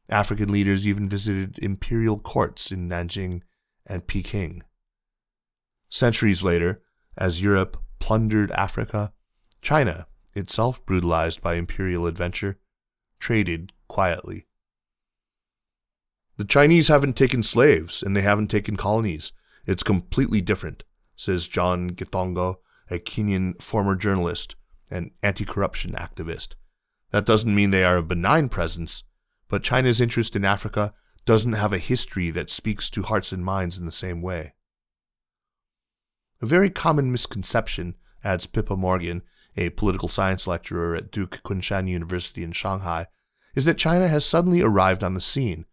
African 0.09 0.53
leaders 0.53 0.87
even 0.87 1.09
visited 1.09 1.59
imperial 1.59 2.19
courts 2.19 2.71
in 2.71 2.89
Nanjing 2.89 3.43
and 3.87 4.07
Peking. 4.07 4.63
Centuries 5.89 6.43
later, 6.43 6.83
as 7.17 7.43
Europe 7.43 7.77
plundered 7.99 8.51
Africa, 8.53 9.13
China, 9.63 10.07
itself 10.35 10.85
brutalized 10.85 11.41
by 11.41 11.55
imperial 11.55 12.07
adventure, 12.07 12.59
traded 13.19 13.73
quietly. 13.89 14.47
The 16.37 16.45
Chinese 16.45 16.89
haven't 16.89 17.17
taken 17.17 17.43
slaves 17.43 18.03
and 18.03 18.15
they 18.15 18.21
haven't 18.21 18.49
taken 18.49 18.77
colonies. 18.77 19.33
It's 19.67 19.83
completely 19.83 20.41
different, 20.41 20.85
says 21.17 21.49
John 21.49 21.91
Githongo, 21.91 22.57
a 22.91 22.99
Kenyan 22.99 23.61
former 23.61 23.97
journalist 23.97 24.55
and 24.91 25.11
anti 25.23 25.45
corruption 25.45 25.93
activist. 25.93 26.55
That 27.11 27.27
doesn't 27.27 27.55
mean 27.55 27.71
they 27.71 27.85
are 27.85 27.97
a 27.97 28.03
benign 28.03 28.49
presence, 28.49 29.03
but 29.49 29.62
China's 29.62 30.00
interest 30.00 30.35
in 30.37 30.45
Africa 30.45 30.93
doesn't 31.25 31.55
have 31.55 31.73
a 31.73 31.79
history 31.79 32.31
that 32.31 32.50
speaks 32.50 32.88
to 32.91 33.03
hearts 33.03 33.33
and 33.33 33.45
minds 33.45 33.79
in 33.79 33.87
the 33.87 33.93
same 33.93 34.23
way. 34.23 34.55
A 36.41 36.47
very 36.47 36.71
common 36.71 37.11
misconception, 37.11 37.95
adds 38.23 38.47
Pippa 38.47 38.76
Morgan, 38.76 39.23
a 39.57 39.71
political 39.71 40.09
science 40.09 40.47
lecturer 40.47 40.95
at 40.95 41.11
Duke 41.11 41.41
Kunshan 41.45 41.88
University 41.88 42.43
in 42.43 42.53
Shanghai, 42.53 43.07
is 43.55 43.65
that 43.65 43.79
China 43.79 44.07
has 44.07 44.25
suddenly 44.25 44.61
arrived 44.61 45.03
on 45.03 45.15
the 45.15 45.21
scene. 45.21 45.65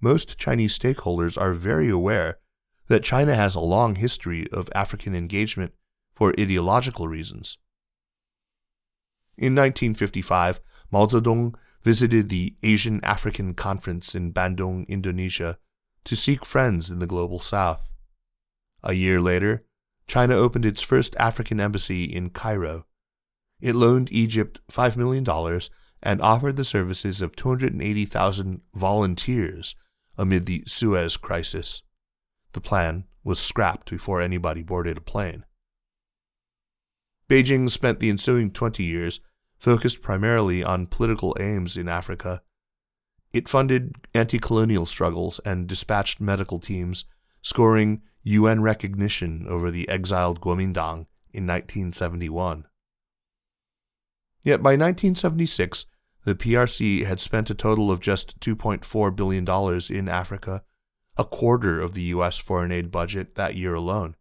Most 0.00 0.38
Chinese 0.38 0.78
stakeholders 0.78 1.40
are 1.40 1.52
very 1.52 1.90
aware 1.90 2.38
that 2.86 3.02
China 3.02 3.34
has 3.34 3.54
a 3.54 3.60
long 3.60 3.96
history 3.96 4.48
of 4.52 4.70
African 4.74 5.14
engagement 5.14 5.72
for 6.12 6.32
ideological 6.38 7.08
reasons. 7.08 7.58
In 9.36 9.54
1955, 9.54 10.60
Mao 10.90 11.06
Zedong 11.06 11.54
visited 11.86 12.28
the 12.28 12.56
Asian 12.64 12.98
African 13.04 13.54
Conference 13.54 14.12
in 14.16 14.32
Bandung, 14.32 14.84
Indonesia, 14.88 15.56
to 16.04 16.16
seek 16.16 16.44
friends 16.44 16.90
in 16.90 16.98
the 16.98 17.06
global 17.06 17.38
south. 17.38 17.94
A 18.82 18.92
year 18.92 19.20
later, 19.20 19.64
China 20.08 20.34
opened 20.34 20.66
its 20.66 20.82
first 20.82 21.14
African 21.20 21.60
embassy 21.60 22.02
in 22.02 22.30
Cairo. 22.30 22.86
It 23.60 23.76
loaned 23.76 24.10
Egypt 24.10 24.58
$5 24.68 24.96
million 24.96 25.24
and 26.02 26.20
offered 26.20 26.56
the 26.56 26.64
services 26.64 27.22
of 27.22 27.36
280,000 27.36 28.62
volunteers 28.74 29.76
amid 30.18 30.46
the 30.46 30.64
Suez 30.66 31.16
crisis. 31.16 31.82
The 32.52 32.60
plan 32.60 33.04
was 33.22 33.38
scrapped 33.38 33.90
before 33.90 34.20
anybody 34.20 34.64
boarded 34.64 34.98
a 34.98 35.00
plane. 35.00 35.44
Beijing 37.30 37.70
spent 37.70 38.00
the 38.00 38.10
ensuing 38.10 38.50
20 38.50 38.82
years 38.82 39.20
focused 39.58 40.02
primarily 40.02 40.62
on 40.62 40.86
political 40.86 41.36
aims 41.40 41.76
in 41.76 41.88
Africa. 41.88 42.42
It 43.32 43.48
funded 43.48 43.94
anti 44.14 44.38
colonial 44.38 44.86
struggles 44.86 45.40
and 45.44 45.66
dispatched 45.66 46.20
medical 46.20 46.58
teams, 46.58 47.04
scoring 47.42 48.02
UN 48.22 48.62
recognition 48.62 49.46
over 49.48 49.70
the 49.70 49.88
exiled 49.88 50.40
Kuomintang 50.40 51.06
in 51.32 51.46
1971. 51.46 52.64
Yet 54.42 54.62
by 54.62 54.70
1976, 54.70 55.86
the 56.24 56.34
PRC 56.34 57.04
had 57.04 57.20
spent 57.20 57.50
a 57.50 57.54
total 57.54 57.90
of 57.90 58.00
just 58.00 58.38
$2.4 58.40 59.14
billion 59.14 59.46
in 59.90 60.08
Africa, 60.08 60.62
a 61.16 61.24
quarter 61.24 61.80
of 61.80 61.94
the 61.94 62.02
U.S. 62.02 62.38
foreign 62.38 62.72
aid 62.72 62.90
budget 62.90 63.36
that 63.36 63.54
year 63.54 63.74
alone. 63.74 64.16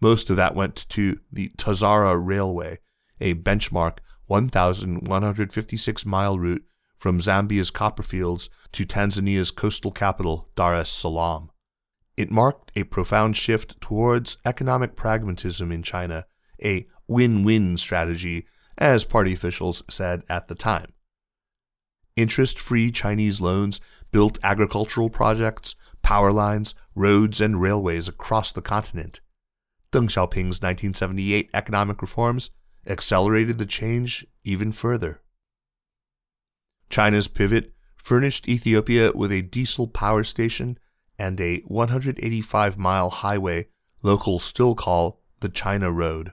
Most 0.00 0.28
of 0.28 0.36
that 0.36 0.54
went 0.54 0.86
to 0.90 1.20
the 1.32 1.50
Tazara 1.56 2.20
Railway, 2.22 2.80
a 3.20 3.34
benchmark 3.34 3.98
1,156 4.26 6.06
mile 6.06 6.38
route 6.38 6.64
from 6.96 7.20
Zambia's 7.20 7.70
copperfields 7.70 8.48
to 8.72 8.84
Tanzania's 8.84 9.50
coastal 9.50 9.92
capital, 9.92 10.48
Dar 10.54 10.74
es 10.74 10.90
Salaam. 10.90 11.50
It 12.16 12.30
marked 12.30 12.72
a 12.74 12.84
profound 12.84 13.36
shift 13.36 13.80
towards 13.80 14.38
economic 14.44 14.96
pragmatism 14.96 15.70
in 15.70 15.82
China, 15.82 16.26
a 16.64 16.86
win 17.06 17.44
win 17.44 17.76
strategy, 17.76 18.46
as 18.78 19.04
party 19.04 19.34
officials 19.34 19.82
said 19.88 20.22
at 20.28 20.48
the 20.48 20.54
time. 20.54 20.92
Interest 22.16 22.58
free 22.58 22.90
Chinese 22.90 23.40
loans 23.40 23.80
built 24.10 24.38
agricultural 24.42 25.10
projects, 25.10 25.74
power 26.02 26.32
lines, 26.32 26.74
roads, 26.94 27.40
and 27.40 27.60
railways 27.60 28.08
across 28.08 28.52
the 28.52 28.62
continent. 28.62 29.20
Deng 29.92 30.08
Xiaoping's 30.08 30.62
1978 30.62 31.50
economic 31.52 32.00
reforms 32.00 32.50
accelerated 32.86 33.58
the 33.58 33.66
change 33.66 34.26
even 34.44 34.72
further. 34.72 35.20
China's 36.88 37.28
pivot 37.28 37.72
furnished 37.96 38.48
Ethiopia 38.48 39.12
with 39.14 39.32
a 39.32 39.42
diesel 39.42 39.88
power 39.88 40.22
station 40.22 40.78
and 41.18 41.40
a 41.40 41.60
185 41.66 42.78
mile 42.78 43.10
highway 43.10 43.66
locals 44.02 44.44
still 44.44 44.74
call 44.74 45.20
the 45.40 45.48
China 45.48 45.90
Road. 45.90 46.32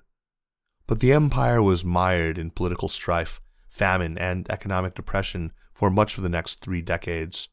But 0.85 0.99
the 0.99 1.13
empire 1.13 1.61
was 1.61 1.85
mired 1.85 2.37
in 2.37 2.51
political 2.51 2.89
strife, 2.89 3.41
famine, 3.67 4.17
and 4.17 4.49
economic 4.51 4.93
depression 4.93 5.51
for 5.73 5.89
much 5.89 6.17
of 6.17 6.23
the 6.23 6.29
next 6.29 6.61
three 6.61 6.81
decades. 6.81 7.49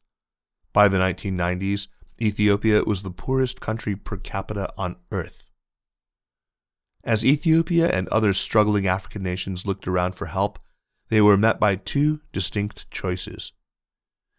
By 0.73 0.87
the 0.87 0.97
1990s, 0.97 1.87
Ethiopia 2.21 2.83
was 2.83 3.01
the 3.01 3.11
poorest 3.11 3.59
country 3.59 3.95
per 3.95 4.17
capita 4.17 4.71
on 4.77 4.97
earth. 5.11 5.50
As 7.03 7.25
Ethiopia 7.25 7.89
and 7.89 8.07
other 8.09 8.31
struggling 8.33 8.85
African 8.85 9.23
nations 9.23 9.65
looked 9.65 9.87
around 9.87 10.15
for 10.15 10.27
help, 10.27 10.59
they 11.09 11.21
were 11.21 11.37
met 11.37 11.59
by 11.59 11.75
two 11.75 12.21
distinct 12.31 12.89
choices. 12.91 13.53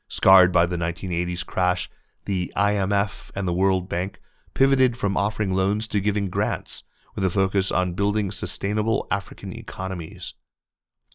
Scarred 0.08 0.52
by 0.52 0.66
the 0.66 0.76
1980s 0.76 1.44
crash, 1.44 1.90
the 2.24 2.52
IMF 2.56 3.30
and 3.34 3.48
the 3.48 3.52
World 3.52 3.88
Bank 3.88 4.20
pivoted 4.54 4.96
from 4.96 5.16
offering 5.16 5.52
loans 5.52 5.88
to 5.88 6.00
giving 6.00 6.30
grants 6.30 6.82
with 7.14 7.24
a 7.24 7.30
focus 7.30 7.72
on 7.72 7.94
building 7.94 8.30
sustainable 8.30 9.06
African 9.10 9.52
economies. 9.52 10.34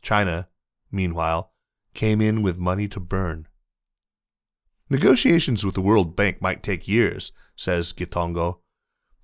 China, 0.02 0.50
meanwhile, 0.92 1.54
came 1.94 2.22
in 2.22 2.42
with 2.42 2.58
money 2.58 2.88
to 2.88 3.00
burn. 3.00 3.48
Negotiations 4.90 5.66
with 5.66 5.76
the 5.76 5.82
World 5.82 6.16
Bank 6.16 6.42
might 6.42 6.64
take 6.64 6.88
years, 6.88 7.32
says 7.56 7.94
Githongo, 7.94 8.60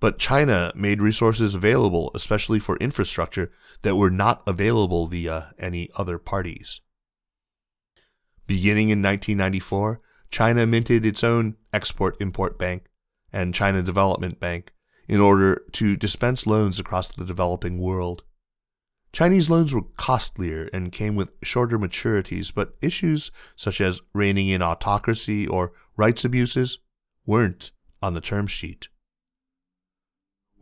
but 0.04 0.20
China 0.20 0.70
made 0.76 1.02
resources 1.02 1.56
available, 1.56 2.12
especially 2.14 2.60
for 2.60 2.76
infrastructure, 2.80 3.50
that 3.84 3.96
were 3.96 4.12
not 4.12 4.44
available 4.46 5.08
via 5.08 5.54
any 5.58 5.90
other 5.96 6.18
parties. 6.18 6.82
Beginning 8.46 8.90
in 8.90 9.02
1994, 9.02 10.02
China 10.30 10.68
minted 10.68 11.06
its 11.06 11.24
own 11.24 11.56
Export 11.72 12.18
Import 12.20 12.60
Bank 12.60 12.90
and 13.32 13.56
China 13.56 13.82
Development 13.82 14.42
Bank 14.42 14.74
in 15.08 15.22
order 15.22 15.64
to 15.72 15.96
dispense 15.96 16.46
loans 16.46 16.82
across 16.82 17.10
the 17.10 17.24
developing 17.24 17.78
world. 17.78 18.24
Chinese 19.14 19.50
loans 19.50 19.74
were 19.74 19.84
costlier 19.96 20.70
and 20.74 20.92
came 20.92 21.16
with 21.16 21.32
shorter 21.44 21.80
maturities, 21.80 22.54
but 22.54 22.76
issues 22.82 23.32
such 23.56 23.80
as 23.80 24.02
reining 24.14 24.50
in 24.50 24.62
autocracy 24.62 25.48
or 25.48 25.72
rights 25.96 26.26
abuses 26.26 26.80
weren't 27.26 27.72
on 28.02 28.16
the 28.16 28.20
term 28.20 28.48
sheet. 28.48 28.90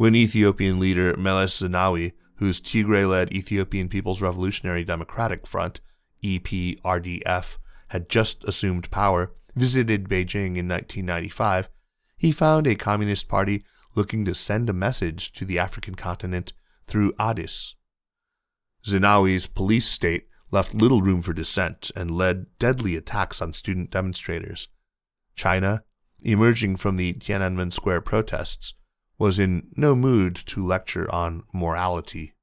When 0.01 0.15
Ethiopian 0.15 0.79
leader 0.79 1.15
Meles 1.15 1.59
Zenawi, 1.59 2.13
whose 2.37 2.59
Tigray 2.59 3.07
led 3.07 3.31
Ethiopian 3.31 3.87
People's 3.87 4.19
Revolutionary 4.19 4.83
Democratic 4.83 5.45
Front, 5.45 5.79
EPRDF, 6.23 7.59
had 7.89 8.09
just 8.09 8.43
assumed 8.45 8.89
power, 8.89 9.31
visited 9.55 10.09
Beijing 10.09 10.57
in 10.57 10.67
1995, 10.67 11.69
he 12.17 12.31
found 12.31 12.65
a 12.65 12.73
Communist 12.73 13.27
Party 13.27 13.63
looking 13.93 14.25
to 14.25 14.33
send 14.33 14.71
a 14.71 14.73
message 14.73 15.33
to 15.33 15.45
the 15.45 15.59
African 15.59 15.93
continent 15.93 16.53
through 16.87 17.13
Addis. 17.19 17.75
Zenawi's 18.83 19.45
police 19.45 19.87
state 19.87 20.25
left 20.49 20.73
little 20.73 21.03
room 21.03 21.21
for 21.21 21.33
dissent 21.33 21.91
and 21.95 22.09
led 22.09 22.47
deadly 22.57 22.95
attacks 22.95 23.39
on 23.39 23.53
student 23.53 23.91
demonstrators. 23.91 24.67
China, 25.35 25.83
emerging 26.23 26.77
from 26.77 26.95
the 26.95 27.13
Tiananmen 27.13 27.71
Square 27.71 28.01
protests, 28.01 28.73
was 29.21 29.37
in 29.37 29.67
no 29.77 29.93
mood 29.95 30.35
to 30.35 30.65
lecture 30.65 31.07
on 31.13 31.43
morality. 31.53 32.33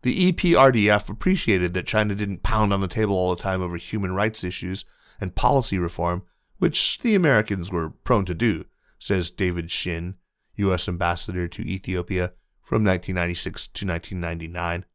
The 0.00 0.32
EPRDF 0.32 1.10
appreciated 1.10 1.74
that 1.74 1.86
China 1.86 2.14
didn't 2.14 2.42
pound 2.42 2.72
on 2.72 2.80
the 2.80 2.88
table 2.88 3.14
all 3.14 3.36
the 3.36 3.42
time 3.42 3.60
over 3.60 3.76
human 3.76 4.14
rights 4.14 4.42
issues 4.42 4.86
and 5.20 5.34
policy 5.34 5.78
reform, 5.78 6.22
which 6.56 7.00
the 7.00 7.14
Americans 7.14 7.70
were 7.70 7.90
prone 7.90 8.24
to 8.24 8.32
do, 8.34 8.64
says 8.98 9.30
David 9.30 9.70
Shinn, 9.70 10.14
U.S. 10.54 10.88
Ambassador 10.88 11.46
to 11.46 11.60
Ethiopia 11.60 12.32
from 12.62 12.84
1996 12.84 13.68
to 13.68 13.86
1999. 13.86 14.86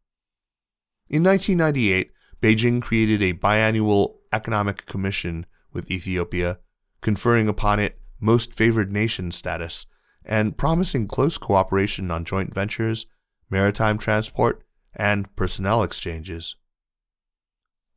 In 1.09 1.23
1998, 1.23 2.11
Beijing 2.41 2.81
created 2.81 3.21
a 3.21 3.37
biannual 3.37 4.15
economic 4.33 4.87
commission 4.87 5.45
with 5.71 5.91
Ethiopia, 5.91 6.57
conferring 7.01 7.47
upon 7.47 7.79
it 7.79 8.01
most 8.19 8.51
favored 8.51 8.91
nation 8.91 9.31
status 9.31 9.85
and 10.27 10.57
promising 10.57 11.07
close 11.07 11.37
cooperation 11.37 12.11
on 12.11 12.25
joint 12.25 12.53
ventures, 12.53 13.07
maritime 13.49 13.97
transport, 13.97 14.61
and 14.93 15.33
personnel 15.35 15.81
exchanges. 15.81 16.57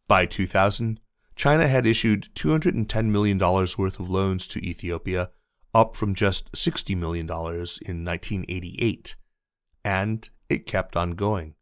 By 0.07 0.27
2000, 0.27 1.01
China 1.35 1.67
had 1.67 1.87
issued 1.87 2.29
$210 2.35 3.07
million 3.07 3.39
worth 3.39 4.01
of 4.01 4.11
loans 4.11 4.47
to 4.47 4.65
Ethiopia, 4.65 5.31
up 5.75 5.97
from 5.97 6.15
just 6.15 6.51
$60 6.53 6.97
million 6.97 7.27
in 7.27 8.05
1988, 8.05 9.17
and 9.85 10.29
it 10.49 10.67
kept 10.67 10.97
on 10.97 11.13
going. 11.13 11.55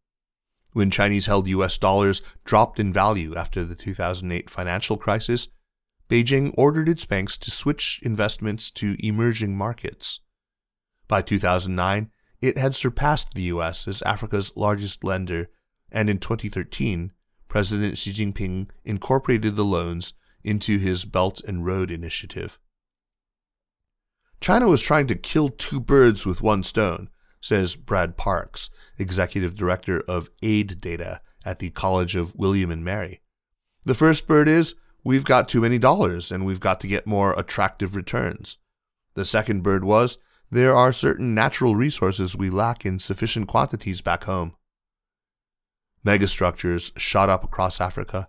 When 0.72 0.90
Chinese 0.90 1.26
held 1.26 1.48
US 1.48 1.78
dollars 1.78 2.20
dropped 2.44 2.78
in 2.78 2.92
value 2.92 3.34
after 3.34 3.64
the 3.64 3.74
2008 3.74 4.50
financial 4.50 4.96
crisis, 4.96 5.48
Beijing 6.08 6.52
ordered 6.56 6.88
its 6.88 7.04
banks 7.04 7.38
to 7.38 7.50
switch 7.50 8.00
investments 8.02 8.70
to 8.72 8.96
emerging 8.98 9.56
markets. 9.56 10.20
By 11.08 11.22
2009, 11.22 12.10
it 12.40 12.58
had 12.58 12.74
surpassed 12.74 13.32
the 13.32 13.42
US 13.42 13.88
as 13.88 14.02
Africa's 14.02 14.52
largest 14.54 15.02
lender, 15.02 15.48
and 15.90 16.08
in 16.08 16.18
2013, 16.18 17.12
President 17.48 17.98
Xi 17.98 18.12
Jinping 18.12 18.68
incorporated 18.84 19.56
the 19.56 19.64
loans 19.64 20.12
into 20.44 20.78
his 20.78 21.04
Belt 21.04 21.40
and 21.46 21.64
Road 21.64 21.90
Initiative. 21.90 22.58
China 24.40 24.68
was 24.68 24.82
trying 24.82 25.06
to 25.08 25.14
kill 25.16 25.48
two 25.48 25.80
birds 25.80 26.24
with 26.24 26.42
one 26.42 26.62
stone 26.62 27.08
says 27.40 27.76
Brad 27.76 28.16
Parks, 28.16 28.70
executive 28.98 29.54
director 29.54 30.02
of 30.08 30.30
aid 30.42 30.80
data 30.80 31.20
at 31.44 31.58
the 31.58 31.70
College 31.70 32.16
of 32.16 32.34
William 32.34 32.70
and 32.70 32.84
Mary. 32.84 33.20
The 33.84 33.94
first 33.94 34.26
bird 34.26 34.48
is 34.48 34.74
we've 35.04 35.24
got 35.24 35.48
too 35.48 35.60
many 35.60 35.78
dollars 35.78 36.32
and 36.32 36.44
we've 36.44 36.60
got 36.60 36.80
to 36.80 36.88
get 36.88 37.06
more 37.06 37.38
attractive 37.38 37.96
returns. 37.96 38.58
The 39.14 39.24
second 39.24 39.62
bird 39.62 39.84
was 39.84 40.18
there 40.50 40.74
are 40.74 40.92
certain 40.92 41.34
natural 41.34 41.76
resources 41.76 42.36
we 42.36 42.50
lack 42.50 42.86
in 42.86 42.98
sufficient 42.98 43.48
quantities 43.48 44.00
back 44.00 44.24
home. 44.24 44.54
Megastructures 46.04 46.98
shot 46.98 47.28
up 47.28 47.44
across 47.44 47.80
Africa. 47.80 48.28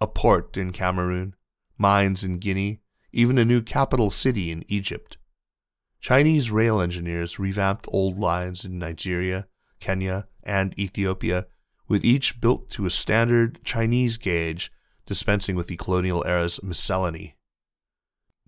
A 0.00 0.06
port 0.06 0.56
in 0.56 0.70
Cameroon, 0.70 1.34
mines 1.78 2.22
in 2.22 2.38
Guinea, 2.38 2.80
even 3.12 3.38
a 3.38 3.44
new 3.44 3.62
capital 3.62 4.10
city 4.10 4.52
in 4.52 4.64
Egypt. 4.68 5.16
Chinese 6.00 6.50
rail 6.50 6.80
engineers 6.80 7.38
revamped 7.38 7.86
old 7.88 8.18
lines 8.18 8.64
in 8.64 8.78
Nigeria, 8.78 9.48
Kenya, 9.80 10.28
and 10.44 10.78
Ethiopia, 10.78 11.46
with 11.88 12.04
each 12.04 12.40
built 12.40 12.70
to 12.70 12.86
a 12.86 12.90
standard 12.90 13.58
Chinese 13.64 14.18
gauge, 14.18 14.70
dispensing 15.06 15.56
with 15.56 15.66
the 15.66 15.76
colonial 15.76 16.24
era's 16.26 16.62
miscellany. 16.62 17.36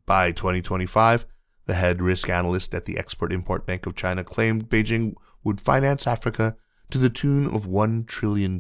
By 0.07 0.33
2025, 0.33 1.27
the 1.69 1.75
head 1.75 2.01
risk 2.01 2.31
analyst 2.31 2.75
at 2.75 2.87
the 2.87 2.97
Export 2.99 3.31
Import 3.31 3.67
Bank 3.67 3.85
of 3.85 3.95
China 3.95 4.25
claimed 4.25 4.71
Beijing 4.71 5.13
would 5.45 5.61
finance 5.61 6.07
Africa 6.07 6.57
to 6.91 6.97
the 6.97 7.11
tune 7.11 7.45
of 7.45 7.67
$1 7.67 8.07
trillion, 8.07 8.59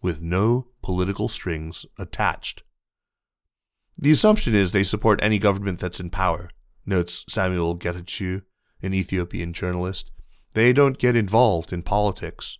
with 0.00 0.22
no 0.22 0.68
political 0.80 1.28
strings 1.28 1.84
attached. 1.98 2.62
The 3.98 4.12
assumption 4.12 4.54
is 4.54 4.70
they 4.70 4.84
support 4.84 5.18
any 5.24 5.40
government 5.40 5.80
that's 5.80 5.98
in 5.98 6.08
power, 6.08 6.50
notes 6.86 7.24
Samuel 7.28 7.76
Getachew, 7.76 8.42
an 8.80 8.94
Ethiopian 8.94 9.52
journalist. 9.52 10.12
They 10.52 10.72
don't 10.72 10.98
get 10.98 11.16
involved 11.16 11.72
in 11.72 11.82
politics. 11.82 12.58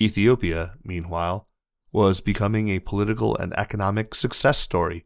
Ethiopia, 0.00 0.76
meanwhile, 0.82 1.48
was 1.92 2.22
becoming 2.22 2.70
a 2.70 2.80
political 2.80 3.36
and 3.36 3.52
economic 3.58 4.14
success 4.14 4.58
story. 4.58 5.04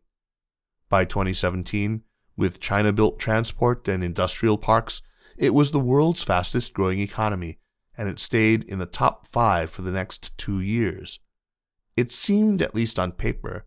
By 0.89 1.05
2017, 1.05 2.03
with 2.37 2.61
China 2.61 2.92
built 2.92 3.18
transport 3.18 3.88
and 3.88 4.05
industrial 4.05 4.59
parks, 4.59 5.03
it 5.37 5.55
was 5.55 5.70
the 5.70 5.81
world's 5.81 6.22
fastest 6.22 6.72
growing 6.72 7.01
economy, 7.01 7.59
and 7.96 8.09
it 8.09 8.18
stayed 8.18 8.64
in 8.64 8.79
the 8.79 8.87
top 8.87 9.27
five 9.27 9.70
for 9.70 9.83
the 9.83 9.90
next 9.90 10.37
two 10.37 10.61
years. 10.61 11.18
It 11.96 12.12
seemed, 12.12 12.61
at 12.61 12.75
least 12.75 12.99
on 12.99 13.12
paper, 13.12 13.66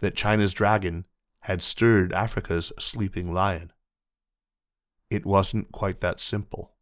that 0.00 0.16
China's 0.16 0.52
dragon 0.52 1.06
had 1.40 1.62
stirred 1.62 2.12
Africa's 2.12 2.72
sleeping 2.78 3.32
lion. 3.32 3.72
It 5.10 5.24
wasn't 5.24 5.72
quite 5.72 6.00
that 6.00 6.20
simple. 6.20 6.74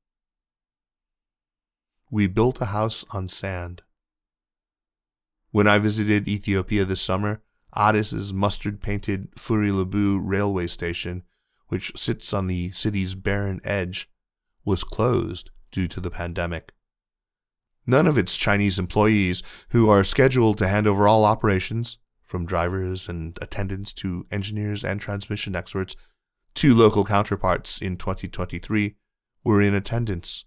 We 2.11 2.27
built 2.27 2.61
a 2.61 2.67
house 2.67 3.05
on 3.13 3.29
sand. 3.29 3.83
When 5.51 5.67
I 5.67 5.79
visited 5.79 6.29
Ethiopia 6.29 6.85
this 6.85 7.01
summer, 7.01 7.43
Addis's 7.77 8.33
mustard 8.33 8.81
painted 8.81 9.31
Furi 9.37 10.21
railway 10.21 10.67
station, 10.67 11.23
which 11.69 11.93
sits 11.97 12.33
on 12.33 12.47
the 12.47 12.71
city's 12.73 13.15
barren 13.15 13.61
edge, 13.65 14.09
was 14.65 14.85
closed 14.85 15.51
due 15.71 15.87
to 15.89 16.01
the 16.01 16.11
pandemic. 16.11 16.73
None 17.87 18.07
of 18.07 18.19
its 18.19 18.37
Chinese 18.37 18.79
employees, 18.79 19.43
who 19.69 19.89
are 19.89 20.03
scheduled 20.03 20.59
to 20.59 20.69
hand 20.69 20.87
over 20.87 21.07
all 21.07 21.25
operations, 21.25 21.99
from 22.23 22.47
drivers 22.47 23.09
and 23.09 23.39
attendants 23.41 23.93
to 23.93 24.27
engineers 24.33 24.85
and 24.85 25.01
transmission 25.01 25.55
experts, 25.55 25.95
to 26.55 26.75
local 26.75 27.05
counterparts 27.05 27.81
in 27.81 27.97
2023 27.97 28.97
were 29.45 29.61
in 29.61 29.75
attendance. 29.75 30.45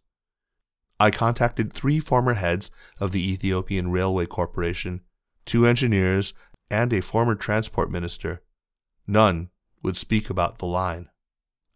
I 1.00 1.12
contacted 1.12 1.72
three 1.72 2.00
former 2.00 2.34
heads 2.34 2.70
of 3.00 3.12
the 3.12 3.32
Ethiopian 3.32 3.92
Railway 3.92 4.26
Corporation, 4.26 5.02
two 5.46 5.66
engineers, 5.66 6.34
and 6.70 6.94
a 6.94 7.02
former 7.02 7.36
transport 7.36 7.92
minister. 7.92 8.42
None 9.08 9.50
would 9.82 9.98
speak 9.98 10.30
about 10.30 10.58
the 10.58 10.66
line. 10.66 11.10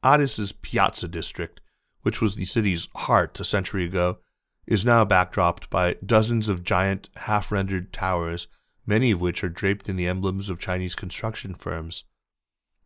Addis's 0.03 0.51
Piazza 0.51 1.07
district, 1.07 1.61
which 2.01 2.21
was 2.21 2.35
the 2.35 2.45
city's 2.45 2.89
heart 2.95 3.39
a 3.39 3.43
century 3.43 3.85
ago, 3.85 4.19
is 4.67 4.85
now 4.85 5.03
backdropped 5.05 5.69
by 5.69 5.95
dozens 6.05 6.47
of 6.47 6.63
giant 6.63 7.09
half 7.15 7.51
rendered 7.51 7.91
towers 7.91 8.47
many 8.85 9.11
of 9.11 9.21
which 9.21 9.43
are 9.43 9.49
draped 9.49 9.89
in 9.89 9.95
the 9.95 10.07
emblems 10.07 10.49
of 10.49 10.59
Chinese 10.59 10.95
construction 10.95 11.53
firms. 11.53 12.03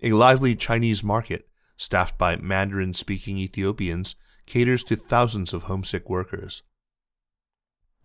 A 0.02 0.12
lively 0.12 0.56
Chinese 0.56 1.04
market, 1.04 1.50
staffed 1.76 2.18
by 2.18 2.36
Mandarin 2.36 2.94
speaking 2.94 3.38
Ethiopians, 3.38 4.16
caters 4.46 4.84
to 4.86 4.96
thousands 4.96 5.54
of 5.54 5.64
homesick 5.64 6.10
workers. 6.10 6.64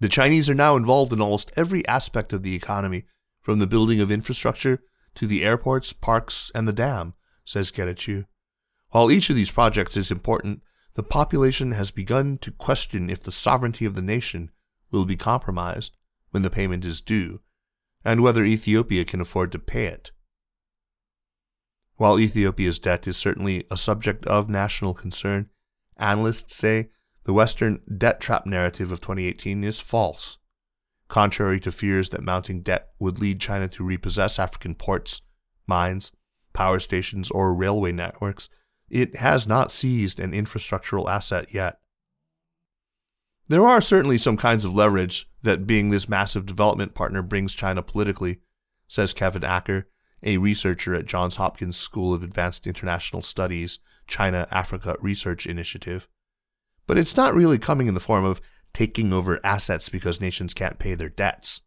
The 0.01 0.09
Chinese 0.09 0.51
are 0.51 0.55
now 0.55 0.77
involved 0.77 1.12
in 1.12 1.21
almost 1.21 1.53
every 1.57 1.87
aspect 1.87 2.33
of 2.33 2.43
the 2.43 2.57
economy, 2.57 3.05
from 3.42 3.59
the 3.59 3.66
building 3.66 4.00
of 4.00 4.11
infrastructure 4.11 4.83
to 5.16 5.26
the 5.26 5.44
airports, 5.44 5.92
parks, 5.92 6.50
and 6.55 6.66
the 6.66 6.72
dam, 6.72 7.14
says 7.44 7.70
Getachew. 7.70 8.24
While 8.90 9.11
each 9.11 9.28
of 9.28 9.37
these 9.37 9.50
projects 9.50 9.96
is 9.96 10.11
important, 10.11 10.62
the 10.94 11.02
population 11.02 11.72
has 11.72 11.90
begun 11.90 12.38
to 12.38 12.50
question 12.52 13.11
if 13.11 13.22
the 13.22 13.33
sovereignty 13.33 13.85
of 13.85 13.94
the 13.94 14.02
nation 14.02 14.50
will 14.90 15.05
be 15.05 15.16
compromised 15.16 15.96
when 16.31 16.42
the 16.42 16.50
payment 16.50 16.85
is 16.85 17.00
due, 17.00 17.40
and 18.05 18.22
whether 18.22 18.44
Ethiopia 18.44 19.05
can 19.05 19.20
afford 19.20 19.52
to 19.52 19.59
pay 19.59 19.87
it. 19.87 20.12
While 21.96 22.18
Ethiopia's 22.18 22.78
debt 22.78 23.07
is 23.07 23.16
certainly 23.16 23.64
a 23.70 23.76
subject 23.76 24.26
of 24.26 24.48
national 24.48 24.94
concern, 24.94 25.50
analysts 25.96 26.55
say 26.57 26.90
the 27.24 27.33
Western 27.33 27.81
debt 27.96 28.20
trap 28.20 28.46
narrative 28.46 28.90
of 28.90 29.00
2018 29.00 29.62
is 29.62 29.78
false. 29.78 30.38
Contrary 31.12 31.61
to 31.61 31.70
fears 31.70 32.09
that 32.09 32.22
mounting 32.22 32.62
debt 32.62 32.88
would 32.98 33.20
lead 33.20 33.38
China 33.38 33.68
to 33.68 33.85
repossess 33.85 34.38
African 34.38 34.75
ports, 34.75 35.20
mines, 35.66 36.11
power 36.55 36.81
stations, 36.81 37.31
or 37.31 37.55
railway 37.55 37.92
networks, 37.92 38.48
it 38.88 39.16
has 39.16 39.46
not 39.46 39.70
seized 39.70 40.18
an 40.18 40.33
infrastructural 40.33 41.11
asset 41.11 41.53
yet. 41.53 41.81
There 43.51 43.66
are 43.66 43.83
certainly 43.83 44.16
some 44.16 44.38
kinds 44.38 44.64
of 44.64 44.75
leverage 44.75 45.29
that 45.42 45.66
being 45.66 45.90
this 45.90 46.09
massive 46.09 46.46
development 46.46 46.94
partner 46.94 47.20
brings 47.20 47.53
China 47.53 47.83
politically, 47.83 48.40
says 48.88 49.12
Kevin 49.12 49.44
Acker, 49.44 49.90
a 50.22 50.38
researcher 50.38 50.94
at 50.94 51.05
Johns 51.05 51.37
Hopkins 51.37 51.77
School 51.77 52.14
of 52.14 52.22
Advanced 52.22 52.66
International 52.66 53.20
Studies 53.20 53.81
China 54.07 54.48
Africa 54.51 54.96
Research 54.98 55.44
Initiative. 55.44 56.09
But 56.87 56.96
it's 56.96 57.18
not 57.18 57.35
really 57.35 57.59
coming 57.59 57.87
in 57.87 57.92
the 57.92 58.01
form 58.01 58.25
of 58.25 58.40
taking 58.72 59.12
over 59.12 59.40
assets 59.44 59.88
because 59.88 60.20
nations 60.20 60.54
can't 60.54 60.78
pay 60.78 60.94
their 60.94 61.08
debts. 61.08 61.62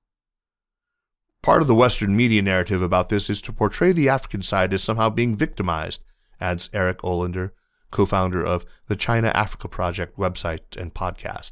Part 1.42 1.62
of 1.62 1.68
the 1.68 1.76
Western 1.76 2.16
media 2.16 2.42
narrative 2.42 2.82
about 2.82 3.10
this 3.10 3.30
is 3.30 3.42
to 3.44 3.54
portray 3.54 3.92
the 3.92 4.10
African 4.10 4.42
side 4.42 4.74
as 4.74 4.84
somehow 4.84 5.10
being 5.10 5.36
victimized, 5.36 6.04
adds 6.42 6.70
Eric 6.74 7.00
Olander, 7.00 7.52
co 7.92 8.06
founder 8.06 8.44
of 8.44 8.66
the 8.88 8.96
China 8.96 9.28
Africa 9.30 9.68
Project 9.68 10.18
website 10.18 10.76
and 10.76 10.94
podcast. 10.94 11.52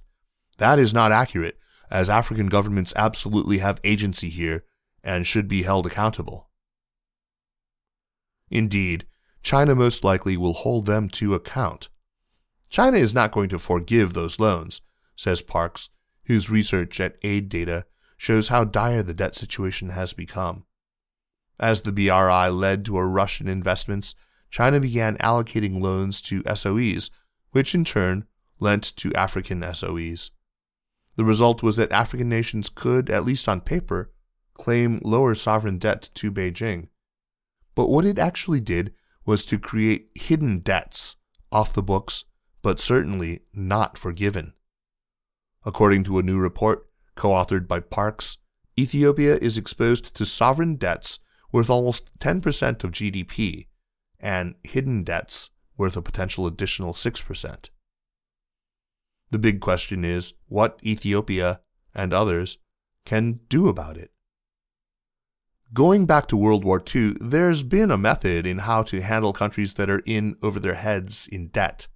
That 0.57 0.79
is 0.79 0.93
not 0.93 1.11
accurate, 1.11 1.59
as 1.91 2.09
African 2.09 2.47
governments 2.47 2.93
absolutely 2.95 3.59
have 3.59 3.79
agency 3.83 4.29
here 4.29 4.65
and 5.03 5.27
should 5.27 5.47
be 5.47 5.63
held 5.63 5.85
accountable. 5.85 6.49
Indeed, 8.49 9.05
China 9.43 9.75
most 9.75 10.03
likely 10.03 10.37
will 10.37 10.53
hold 10.53 10.85
them 10.85 11.09
to 11.09 11.35
account. 11.35 11.89
China 12.69 12.97
is 12.97 13.13
not 13.13 13.31
going 13.31 13.49
to 13.49 13.59
forgive 13.59 14.13
those 14.13 14.39
loans, 14.39 14.81
says 15.15 15.41
Parks, 15.41 15.89
whose 16.25 16.49
research 16.49 16.99
at 16.99 17.17
Aid 17.23 17.49
Data 17.49 17.85
shows 18.17 18.47
how 18.47 18.63
dire 18.63 19.03
the 19.03 19.13
debt 19.13 19.35
situation 19.35 19.89
has 19.89 20.13
become. 20.13 20.65
As 21.59 21.81
the 21.81 21.91
BRI 21.91 22.49
led 22.49 22.85
to 22.85 22.97
a 22.97 23.05
rush 23.05 23.41
in 23.41 23.47
investments, 23.47 24.15
China 24.49 24.79
began 24.79 25.17
allocating 25.17 25.81
loans 25.81 26.21
to 26.21 26.43
SOEs, 26.43 27.09
which 27.51 27.75
in 27.75 27.83
turn 27.83 28.25
lent 28.59 28.95
to 28.97 29.13
African 29.13 29.61
SOEs. 29.61 30.31
The 31.15 31.25
result 31.25 31.61
was 31.61 31.75
that 31.77 31.91
African 31.91 32.29
nations 32.29 32.69
could, 32.69 33.09
at 33.09 33.25
least 33.25 33.47
on 33.47 33.61
paper, 33.61 34.11
claim 34.53 34.99
lower 35.03 35.35
sovereign 35.35 35.77
debt 35.77 36.09
to 36.15 36.31
Beijing. 36.31 36.87
But 37.75 37.89
what 37.89 38.05
it 38.05 38.19
actually 38.19 38.61
did 38.61 38.93
was 39.25 39.45
to 39.45 39.59
create 39.59 40.09
hidden 40.15 40.59
debts 40.59 41.15
off 41.51 41.73
the 41.73 41.83
books, 41.83 42.25
but 42.61 42.79
certainly 42.79 43.41
not 43.53 43.97
forgiven. 43.97 44.53
According 45.65 46.03
to 46.05 46.19
a 46.19 46.23
new 46.23 46.37
report 46.37 46.87
co 47.15 47.29
authored 47.29 47.67
by 47.67 47.79
Parks, 47.79 48.37
Ethiopia 48.77 49.35
is 49.35 49.57
exposed 49.57 50.13
to 50.15 50.25
sovereign 50.25 50.75
debts 50.75 51.19
worth 51.51 51.69
almost 51.69 52.09
10% 52.19 52.83
of 52.83 52.91
GDP 52.91 53.67
and 54.19 54.55
hidden 54.63 55.03
debts 55.03 55.51
worth 55.77 55.95
a 55.95 56.01
potential 56.01 56.47
additional 56.47 56.93
6%. 56.93 57.69
The 59.31 59.39
big 59.39 59.61
question 59.61 60.03
is 60.03 60.33
what 60.47 60.79
Ethiopia 60.83 61.61
and 61.93 62.13
others 62.13 62.57
can 63.05 63.39
do 63.49 63.67
about 63.67 63.97
it. 63.97 64.11
Going 65.73 66.05
back 66.05 66.27
to 66.27 66.37
World 66.37 66.63
War 66.63 66.83
II, 66.93 67.15
there's 67.19 67.63
been 67.63 67.89
a 67.89 67.97
method 67.97 68.45
in 68.45 68.59
how 68.59 68.83
to 68.83 69.01
handle 69.01 69.33
countries 69.33 69.73
that 69.75 69.89
are 69.89 70.03
in 70.05 70.35
over 70.43 70.59
their 70.59 70.75
heads 70.75 71.27
in 71.31 71.47
debt. 71.47 71.87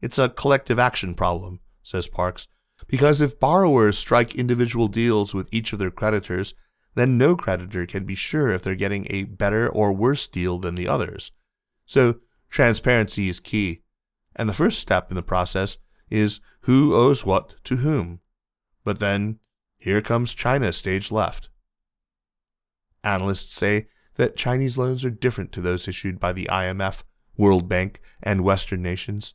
It's 0.00 0.18
a 0.18 0.28
collective 0.28 0.78
action 0.78 1.14
problem, 1.14 1.60
says 1.82 2.06
Parks, 2.06 2.46
because 2.86 3.20
if 3.20 3.40
borrowers 3.40 3.98
strike 3.98 4.34
individual 4.34 4.88
deals 4.88 5.34
with 5.34 5.48
each 5.52 5.72
of 5.72 5.78
their 5.78 5.90
creditors, 5.90 6.54
then 6.94 7.18
no 7.18 7.36
creditor 7.36 7.86
can 7.86 8.04
be 8.04 8.14
sure 8.14 8.52
if 8.52 8.62
they're 8.62 8.74
getting 8.74 9.06
a 9.10 9.24
better 9.24 9.68
or 9.68 9.92
worse 9.92 10.26
deal 10.26 10.58
than 10.58 10.74
the 10.74 10.88
others. 10.88 11.32
So, 11.86 12.20
transparency 12.48 13.28
is 13.28 13.40
key. 13.40 13.82
And 14.36 14.48
the 14.48 14.54
first 14.54 14.78
step 14.78 15.10
in 15.10 15.16
the 15.16 15.22
process 15.22 15.78
is 16.10 16.40
who 16.62 16.94
owes 16.94 17.24
what 17.24 17.56
to 17.64 17.76
whom. 17.76 18.20
But 18.84 18.98
then, 18.98 19.38
here 19.76 20.00
comes 20.00 20.34
China 20.34 20.72
stage 20.72 21.10
left. 21.10 21.50
Analysts 23.02 23.52
say 23.52 23.88
that 24.14 24.36
Chinese 24.36 24.78
loans 24.78 25.04
are 25.04 25.10
different 25.10 25.52
to 25.52 25.60
those 25.60 25.88
issued 25.88 26.18
by 26.18 26.32
the 26.32 26.46
IMF, 26.50 27.02
World 27.36 27.68
Bank, 27.68 28.00
and 28.22 28.44
Western 28.44 28.82
nations. 28.82 29.34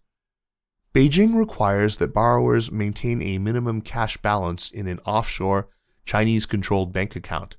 Beijing 0.99 1.33
requires 1.33 1.95
that 1.95 2.13
borrowers 2.13 2.73
maintain 2.73 3.21
a 3.21 3.37
minimum 3.37 3.79
cash 3.79 4.17
balance 4.17 4.69
in 4.69 4.85
an 4.85 4.99
offshore, 5.05 5.69
Chinese 6.03 6.45
controlled 6.45 6.91
bank 6.91 7.15
account, 7.15 7.55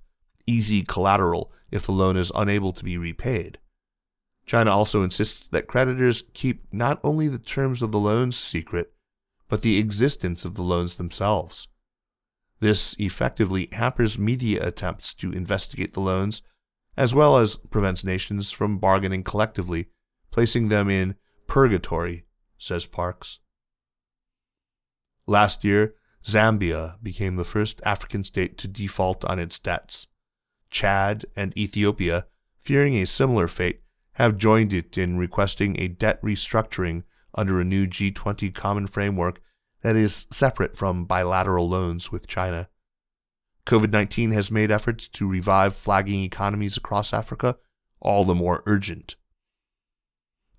easy 0.47 0.83
collateral 0.83 1.51
if 1.71 1.87
the 1.87 1.93
loan 1.93 2.19
is 2.19 2.31
unable 2.35 2.75
to 2.75 2.85
be 2.85 2.99
repaid. 2.99 3.57
China 4.45 4.71
also 4.71 5.03
insists 5.03 5.49
that 5.49 5.69
creditors 5.69 6.23
keep 6.35 6.67
not 6.71 7.01
only 7.03 7.29
the 7.29 7.39
terms 7.39 7.81
of 7.81 7.93
the 7.93 7.99
loans 7.99 8.37
secret, 8.37 8.93
but 9.49 9.63
the 9.63 9.79
existence 9.79 10.45
of 10.45 10.55
the 10.55 10.63
loans 10.63 10.97
themselves. 10.97 11.67
This 12.61 12.95
effectively 12.99 13.71
hampers 13.73 14.19
media 14.19 14.63
attempts 14.67 15.15
to 15.15 15.33
investigate 15.33 15.95
the 15.95 16.01
loans, 16.01 16.43
as 16.95 17.15
well 17.15 17.39
as 17.39 17.57
prevents 17.57 18.05
nations 18.05 18.51
from 18.51 18.77
bargaining 18.77 19.25
collectively, 19.25 19.87
placing 20.31 20.69
them 20.69 20.91
in 20.91 21.15
purgatory, 21.47 22.27
says 22.61 22.87
Parks. 22.87 23.41
Last 25.27 25.65
year, 25.65 25.95
Zambia 26.25 27.03
became 27.03 27.37
the 27.37 27.45
first 27.45 27.81
African 27.85 28.25
state 28.25 28.59
to 28.59 28.69
default 28.69 29.25
on 29.25 29.39
its 29.39 29.59
debts. 29.59 30.07
Chad 30.71 31.25
and 31.37 31.57
Ethiopia, 31.57 32.27
fearing 32.61 32.95
a 32.95 33.07
similar 33.07 33.49
fate, 33.49 33.83
have 34.15 34.37
joined 34.37 34.73
it 34.73 34.99
in 34.99 35.19
requesting 35.19 35.81
a 35.81 35.89
debt 35.89 36.21
restructuring 36.23 37.05
under 37.35 37.61
a 37.61 37.65
new 37.65 37.87
G20 37.87 38.55
common 38.55 38.87
framework 38.87 39.41
that 39.83 39.97
is 39.97 40.27
separate 40.31 40.77
from 40.77 41.07
bilateral 41.07 41.69
loans 41.69 42.13
with 42.13 42.27
China. 42.27 42.69
COVID 43.67 43.93
19 43.93 44.33
has 44.33 44.51
made 44.51 44.71
efforts 44.71 45.09
to 45.09 45.29
revive 45.29 45.75
flagging 45.75 46.23
economies 46.23 46.77
across 46.77 47.13
Africa 47.13 47.57
all 48.01 48.25
the 48.25 48.35
more 48.35 48.63
urgent. 48.67 49.17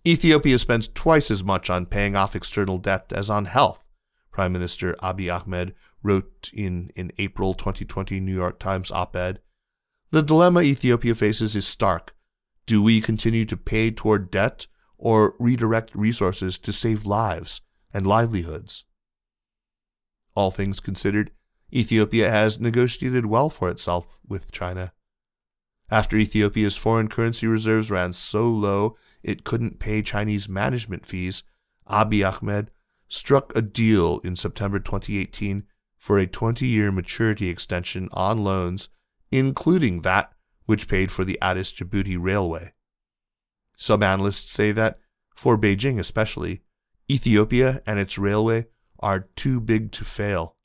Ethiopia 0.06 0.58
spends 0.58 0.88
twice 0.88 1.30
as 1.30 1.44
much 1.44 1.70
on 1.70 1.86
paying 1.86 2.16
off 2.16 2.36
external 2.36 2.80
debt 2.80 3.14
as 3.14 3.30
on 3.30 3.46
health, 3.46 3.88
Prime 4.32 4.52
Minister 4.52 4.96
Abiy 5.04 5.32
Ahmed 5.32 5.76
wrote 6.02 6.50
in 6.54 6.90
an 6.96 7.12
April 7.20 7.54
2020 7.54 8.20
New 8.20 8.34
York 8.34 8.58
Times 8.58 8.90
op 8.90 9.16
ed. 9.16 9.42
The 10.10 10.24
dilemma 10.24 10.62
Ethiopia 10.62 11.14
faces 11.14 11.56
is 11.56 11.68
stark. 11.68 12.16
Do 12.66 12.82
we 12.82 13.00
continue 13.00 13.46
to 13.46 13.56
pay 13.56 13.92
toward 13.92 14.32
debt 14.32 14.66
or 14.98 15.36
redirect 15.40 15.94
resources 15.94 16.58
to 16.60 16.74
save 16.74 17.06
lives 17.06 17.62
and 17.94 18.08
livelihoods? 18.08 18.86
All 20.34 20.50
things 20.50 20.80
considered, 20.80 21.30
Ethiopia 21.72 22.32
has 22.32 22.60
negotiated 22.60 23.28
well 23.28 23.50
for 23.50 23.70
itself 23.70 24.18
with 24.28 24.52
China. 24.52 24.94
After 25.92 26.18
Ethiopia's 26.18 26.78
foreign 26.78 27.08
currency 27.08 27.46
reserves 27.46 27.92
ran 27.92 28.14
so 28.14 28.50
low 28.50 28.96
it 29.24 29.44
couldn't 29.44 29.80
pay 29.80 30.02
Chinese 30.02 30.50
management 30.50 31.06
fees, 31.06 31.44
Abiy 31.90 32.28
Ahmed 32.28 32.72
struck 33.08 33.56
a 33.56 33.62
deal 33.62 34.20
in 34.24 34.36
September 34.36 34.80
2018 34.80 35.64
for 35.98 36.18
a 36.18 36.26
20 36.26 36.66
year 36.66 36.92
maturity 36.92 37.50
extension 37.50 38.10
on 38.12 38.38
loans, 38.38 38.90
including 39.32 40.02
that 40.02 40.34
which 40.66 40.88
paid 40.88 41.12
for 41.12 41.26
the 41.26 41.38
Addis 41.42 41.72
Djibouti 41.74 42.18
Railway. 42.20 42.74
Some 43.76 44.04
analysts 44.04 44.52
say 44.52 44.72
that, 44.72 45.00
for 45.36 45.58
Beijing 45.58 46.00
especially, 46.00 46.62
Ethiopia 47.10 47.82
and 47.86 48.00
its 48.00 48.18
railway 48.18 48.68
are 49.00 49.28
too 49.36 49.60
big 49.60 49.92
to 49.92 50.06
fail. 50.06 50.56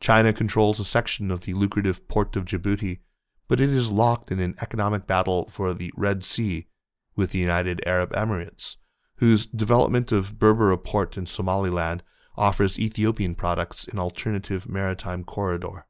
China 0.00 0.32
controls 0.32 0.80
a 0.80 0.84
section 0.84 1.30
of 1.30 1.42
the 1.42 1.54
lucrative 1.54 2.08
port 2.08 2.34
of 2.34 2.44
Djibouti, 2.44 3.00
but 3.46 3.60
it 3.60 3.70
is 3.70 3.90
locked 3.90 4.32
in 4.32 4.40
an 4.40 4.56
economic 4.60 5.06
battle 5.06 5.46
for 5.48 5.72
the 5.72 5.92
Red 5.96 6.24
Sea 6.24 6.66
with 7.16 7.30
the 7.30 7.38
United 7.38 7.82
Arab 7.86 8.12
Emirates, 8.12 8.76
whose 9.16 9.46
development 9.46 10.12
of 10.12 10.38
Berbera 10.38 10.82
port 10.82 11.16
in 11.16 11.26
Somaliland 11.26 12.02
offers 12.36 12.78
Ethiopian 12.78 13.34
products 13.34 13.86
an 13.86 13.98
alternative 13.98 14.68
maritime 14.68 15.24
corridor. 15.24 15.86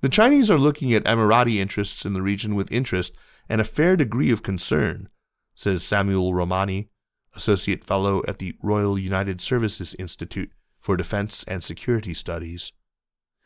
The 0.00 0.08
Chinese 0.08 0.50
are 0.50 0.58
looking 0.58 0.92
at 0.94 1.04
Emirati 1.04 1.56
interests 1.56 2.04
in 2.04 2.12
the 2.12 2.22
region 2.22 2.54
with 2.54 2.72
interest 2.72 3.16
and 3.48 3.60
a 3.60 3.64
fair 3.64 3.96
degree 3.96 4.30
of 4.30 4.42
concern, 4.42 5.08
says 5.54 5.82
Samuel 5.82 6.32
Ramani, 6.32 6.90
Associate 7.34 7.84
Fellow 7.84 8.22
at 8.26 8.38
the 8.38 8.56
Royal 8.62 8.98
United 8.98 9.40
Services 9.40 9.94
Institute 9.98 10.50
for 10.78 10.96
Defense 10.96 11.44
and 11.44 11.62
Security 11.62 12.14
Studies. 12.14 12.72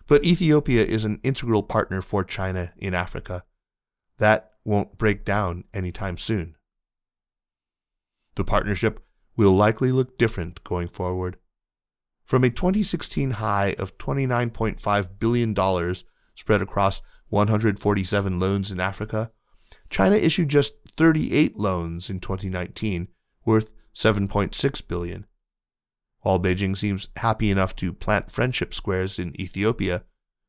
But 0.07 0.25
Ethiopia 0.25 0.85
is 0.85 1.05
an 1.05 1.21
integral 1.23 1.63
partner 1.63 2.03
for 2.03 2.23
China 2.25 2.73
in 2.77 2.95
Africa. 2.95 3.45
That 4.19 4.53
won't 4.65 4.97
break 4.97 5.25
down 5.25 5.65
anytime 5.75 6.19
soon. 6.19 6.57
The 8.37 8.45
partnership 8.45 9.05
will 9.37 9.53
likely 9.53 9.93
look 9.93 10.19
different 10.19 10.63
going 10.65 10.89
forward. 10.89 11.37
From 12.25 12.45
a 12.45 12.51
2016 12.51 13.33
high 13.33 13.75
of 13.79 13.99
$29.5 13.99 15.09
billion 15.19 15.95
spread 16.35 16.63
across 16.63 17.03
147 17.29 18.39
loans 18.39 18.71
in 18.71 18.81
Africa, 18.81 19.31
China 19.91 20.17
issued 20.17 20.49
just 20.49 20.75
38 20.97 21.59
loans 21.59 22.09
in 22.09 22.21
2019 22.21 23.09
worth 23.45 23.71
7.6 23.95 24.89
billion. 24.89 25.27
While 26.21 26.41
Beijing 26.41 26.77
seems 26.77 27.11
happy 27.17 27.51
enough 27.51 27.77
to 27.77 27.93
plant 27.93 28.31
friendship 28.31 28.73
squares 28.73 29.19
in 29.19 29.39
Ethiopia, 29.39 30.05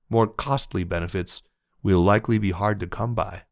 more 0.10 0.28
costly 0.28 0.84
benefits 0.84 1.42
will 1.84 2.02
likely 2.02 2.38
be 2.38 2.52
hard 2.52 2.80
to 2.80 2.88
come 2.88 3.14
by. 3.14 3.44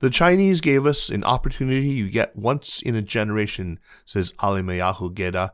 The 0.00 0.10
Chinese 0.10 0.60
gave 0.60 0.84
us 0.84 1.08
an 1.08 1.24
opportunity 1.24 1.88
you 1.88 2.10
get 2.10 2.36
once 2.36 2.82
in 2.82 2.94
a 2.94 3.02
generation, 3.02 3.78
says 4.04 4.32
Alemayehu 4.32 5.14
Geda, 5.14 5.50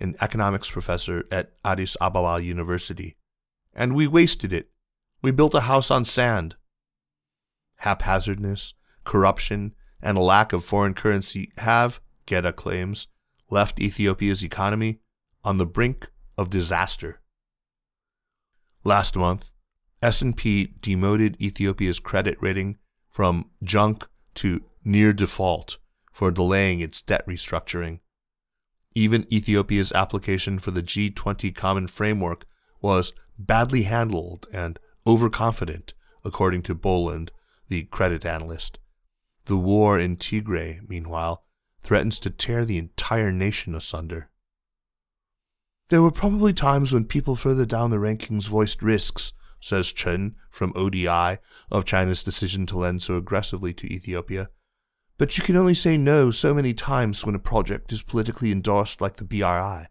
an 0.00 0.16
economics 0.20 0.70
professor 0.70 1.24
at 1.30 1.52
Addis 1.64 1.96
Ababa 2.00 2.42
University. 2.42 3.16
And 3.74 3.94
we 3.94 4.06
wasted 4.06 4.52
it. 4.52 4.70
We 5.20 5.30
built 5.30 5.54
a 5.54 5.62
house 5.62 5.90
on 5.90 6.06
sand. 6.06 6.56
Haphazardness, 7.76 8.72
corruption, 9.04 9.74
and 10.00 10.16
a 10.16 10.22
lack 10.22 10.52
of 10.52 10.64
foreign 10.64 10.94
currency 10.94 11.52
have, 11.58 12.00
Geda 12.26 12.54
claims, 12.56 13.08
left 13.50 13.80
Ethiopia's 13.80 14.42
economy 14.42 15.00
on 15.44 15.58
the 15.58 15.66
brink 15.66 16.10
of 16.38 16.48
disaster. 16.48 17.20
Last 18.84 19.16
month, 19.16 19.52
S&P 20.02 20.74
demoted 20.80 21.40
Ethiopia's 21.40 22.00
credit 22.00 22.36
rating 22.40 22.78
from 23.12 23.50
junk 23.62 24.08
to 24.34 24.64
near 24.84 25.12
default 25.12 25.78
for 26.10 26.30
delaying 26.30 26.80
its 26.80 27.00
debt 27.02 27.24
restructuring. 27.26 28.00
Even 28.94 29.32
Ethiopia's 29.32 29.92
application 29.92 30.58
for 30.58 30.70
the 30.70 30.82
G20 30.82 31.54
Common 31.54 31.86
Framework 31.86 32.46
was 32.80 33.12
badly 33.38 33.82
handled 33.82 34.48
and 34.52 34.78
overconfident, 35.06 35.94
according 36.24 36.62
to 36.62 36.74
Bohlund, 36.74 37.30
the 37.68 37.84
credit 37.84 38.26
analyst. 38.26 38.78
The 39.44 39.56
war 39.56 39.98
in 39.98 40.16
Tigray, 40.16 40.80
meanwhile, 40.88 41.44
threatens 41.82 42.18
to 42.20 42.30
tear 42.30 42.64
the 42.64 42.78
entire 42.78 43.32
nation 43.32 43.74
asunder. 43.74 44.30
There 45.88 46.02
were 46.02 46.10
probably 46.10 46.52
times 46.52 46.92
when 46.92 47.04
people 47.04 47.36
further 47.36 47.66
down 47.66 47.90
the 47.90 47.96
rankings 47.98 48.48
voiced 48.48 48.82
risks, 48.82 49.32
says 49.62 49.92
Chen 49.92 50.34
from 50.50 50.72
ODI, 50.76 51.38
of 51.70 51.86
China's 51.86 52.22
decision 52.22 52.66
to 52.66 52.78
lend 52.78 53.00
so 53.02 53.16
aggressively 53.16 53.72
to 53.72 53.90
Ethiopia. 53.90 54.48
But 55.16 55.38
you 55.38 55.44
can 55.44 55.56
only 55.56 55.74
say 55.74 55.96
no 55.96 56.30
so 56.30 56.52
many 56.52 56.74
times 56.74 57.24
when 57.24 57.34
a 57.34 57.38
project 57.38 57.92
is 57.92 58.02
politically 58.02 58.52
endorsed 58.52 59.00
like 59.00 59.16
the 59.16 59.24
BRI. 59.24 59.86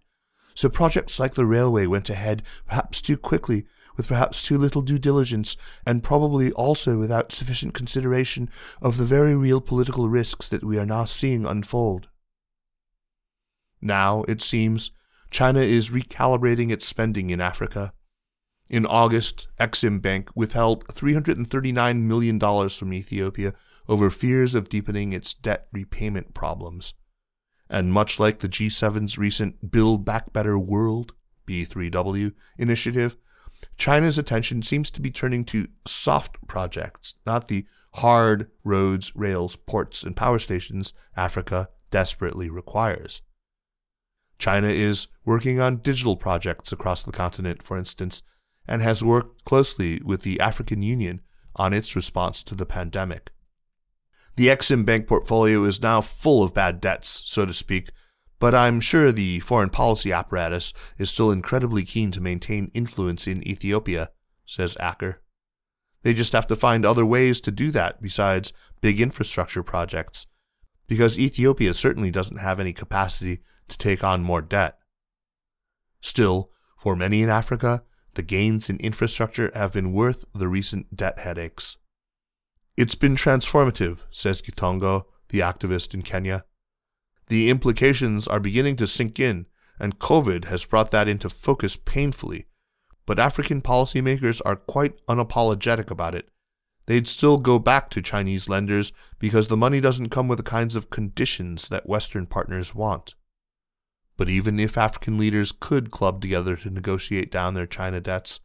So 0.53 0.67
projects 0.67 1.19
like 1.19 1.35
the 1.35 1.45
railway 1.45 1.87
went 1.87 2.09
ahead 2.09 2.43
perhaps 2.67 3.01
too 3.01 3.17
quickly 3.17 3.65
with 3.97 4.07
perhaps 4.07 4.43
too 4.43 4.57
little 4.57 4.81
due 4.81 4.99
diligence, 4.99 5.57
and 5.85 6.03
probably 6.03 6.51
also 6.53 6.97
without 6.97 7.31
sufficient 7.31 7.73
consideration 7.73 8.49
of 8.81 8.97
the 8.97 9.05
very 9.05 9.35
real 9.35 9.61
political 9.61 10.09
risks 10.09 10.49
that 10.49 10.63
we 10.63 10.77
are 10.77 10.85
now 10.85 11.05
seeing 11.05 11.45
unfold. 11.45 12.07
Now, 13.81 14.23
it 14.23 14.41
seems, 14.41 14.91
China 15.29 15.59
is 15.59 15.89
recalibrating 15.89 16.71
its 16.71 16.85
spending 16.87 17.29
in 17.29 17.41
Africa. 17.41 17.93
In 18.71 18.85
August, 18.85 19.49
Exim 19.59 20.01
Bank 20.01 20.29
withheld 20.33 20.87
$339 20.87 22.03
million 22.03 22.39
from 22.69 22.93
Ethiopia 22.93 23.53
over 23.89 24.09
fears 24.09 24.55
of 24.55 24.69
deepening 24.69 25.11
its 25.11 25.33
debt 25.33 25.67
repayment 25.73 26.33
problems. 26.33 26.93
And 27.69 27.91
much 27.91 28.17
like 28.17 28.39
the 28.39 28.47
G7's 28.47 29.17
recent 29.17 29.71
Build 29.71 30.05
Back 30.05 30.31
Better 30.31 30.57
World 30.57 31.13
B3W 31.45 32.31
initiative, 32.57 33.17
China's 33.77 34.17
attention 34.17 34.61
seems 34.61 34.89
to 34.91 35.01
be 35.01 35.11
turning 35.11 35.43
to 35.45 35.67
soft 35.85 36.37
projects, 36.47 37.15
not 37.25 37.49
the 37.49 37.65
hard 37.95 38.49
roads, 38.63 39.13
rails, 39.13 39.57
ports, 39.57 40.01
and 40.01 40.15
power 40.15 40.39
stations 40.39 40.93
Africa 41.17 41.67
desperately 41.89 42.49
requires. 42.49 43.21
China 44.39 44.69
is 44.69 45.07
working 45.25 45.59
on 45.59 45.81
digital 45.81 46.15
projects 46.15 46.71
across 46.71 47.03
the 47.03 47.11
continent, 47.11 47.61
for 47.61 47.77
instance, 47.77 48.23
and 48.71 48.81
has 48.81 49.03
worked 49.03 49.43
closely 49.43 49.99
with 50.01 50.21
the 50.21 50.39
African 50.39 50.81
Union 50.81 51.19
on 51.57 51.73
its 51.73 51.93
response 51.93 52.41
to 52.41 52.55
the 52.55 52.65
pandemic. 52.65 53.29
The 54.37 54.47
Exim 54.47 54.85
Bank 54.85 55.09
portfolio 55.09 55.65
is 55.65 55.81
now 55.81 55.99
full 55.99 56.41
of 56.41 56.53
bad 56.53 56.79
debts, 56.79 57.21
so 57.25 57.45
to 57.45 57.53
speak, 57.53 57.89
but 58.39 58.55
I'm 58.55 58.79
sure 58.79 59.11
the 59.11 59.41
foreign 59.41 59.71
policy 59.71 60.13
apparatus 60.13 60.71
is 60.97 61.09
still 61.09 61.31
incredibly 61.31 61.83
keen 61.83 62.11
to 62.11 62.21
maintain 62.21 62.71
influence 62.73 63.27
in 63.27 63.45
Ethiopia, 63.45 64.11
says 64.45 64.77
Acker. 64.79 65.21
They 66.03 66.13
just 66.13 66.31
have 66.31 66.47
to 66.47 66.55
find 66.55 66.85
other 66.85 67.05
ways 67.05 67.41
to 67.41 67.51
do 67.51 67.71
that 67.71 68.01
besides 68.01 68.53
big 68.79 69.01
infrastructure 69.01 69.63
projects, 69.63 70.27
because 70.87 71.19
Ethiopia 71.19 71.73
certainly 71.73 72.09
doesn't 72.09 72.39
have 72.39 72.57
any 72.57 72.71
capacity 72.71 73.41
to 73.67 73.77
take 73.77 74.01
on 74.01 74.23
more 74.23 74.41
debt. 74.41 74.77
Still, 75.99 76.51
for 76.77 76.95
many 76.95 77.21
in 77.21 77.29
Africa, 77.29 77.83
the 78.13 78.23
gains 78.23 78.69
in 78.69 78.77
infrastructure 78.77 79.51
have 79.53 79.73
been 79.73 79.93
worth 79.93 80.25
the 80.33 80.47
recent 80.47 80.95
debt 80.95 81.19
headaches. 81.19 81.77
It's 82.77 82.95
been 82.95 83.15
transformative, 83.15 83.99
says 84.11 84.41
Githongo, 84.41 85.05
the 85.29 85.39
activist 85.39 85.93
in 85.93 86.01
Kenya. 86.01 86.45
The 87.27 87.49
implications 87.49 88.27
are 88.27 88.39
beginning 88.39 88.75
to 88.77 88.87
sink 88.87 89.19
in, 89.19 89.45
and 89.79 89.99
COVID 89.99 90.45
has 90.45 90.65
brought 90.65 90.91
that 90.91 91.07
into 91.07 91.29
focus 91.29 91.77
painfully. 91.77 92.47
But 93.05 93.19
African 93.19 93.61
policymakers 93.61 94.41
are 94.45 94.55
quite 94.55 95.05
unapologetic 95.07 95.89
about 95.89 96.15
it. 96.15 96.29
They'd 96.87 97.07
still 97.07 97.37
go 97.37 97.59
back 97.59 97.89
to 97.91 98.01
Chinese 98.01 98.49
lenders 98.49 98.91
because 99.19 99.47
the 99.47 99.57
money 99.57 99.79
doesn't 99.79 100.09
come 100.09 100.27
with 100.27 100.37
the 100.37 100.43
kinds 100.43 100.75
of 100.75 100.89
conditions 100.89 101.69
that 101.69 101.87
Western 101.87 102.25
partners 102.25 102.75
want. 102.75 103.15
But 104.21 104.29
even 104.29 104.59
if 104.59 104.77
African 104.77 105.17
leaders 105.17 105.51
could 105.51 105.89
club 105.89 106.21
together 106.21 106.55
to 106.57 106.69
negotiate 106.69 107.31
down 107.31 107.55
their 107.55 107.65
China 107.65 107.99
debts, 107.99 108.39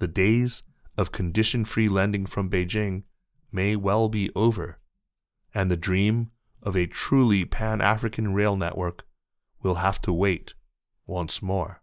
the 0.00 0.08
days 0.08 0.64
of 0.98 1.12
condition 1.12 1.64
free 1.64 1.88
lending 1.88 2.26
from 2.26 2.50
Beijing 2.50 3.04
may 3.52 3.76
well 3.76 4.08
be 4.08 4.32
over, 4.34 4.80
and 5.54 5.70
the 5.70 5.76
dream 5.76 6.32
of 6.60 6.74
a 6.74 6.88
truly 6.88 7.44
Pan 7.44 7.80
African 7.80 8.34
rail 8.34 8.56
network 8.56 9.06
will 9.62 9.76
have 9.76 10.02
to 10.02 10.12
wait 10.12 10.54
once 11.06 11.40
more. 11.40 11.81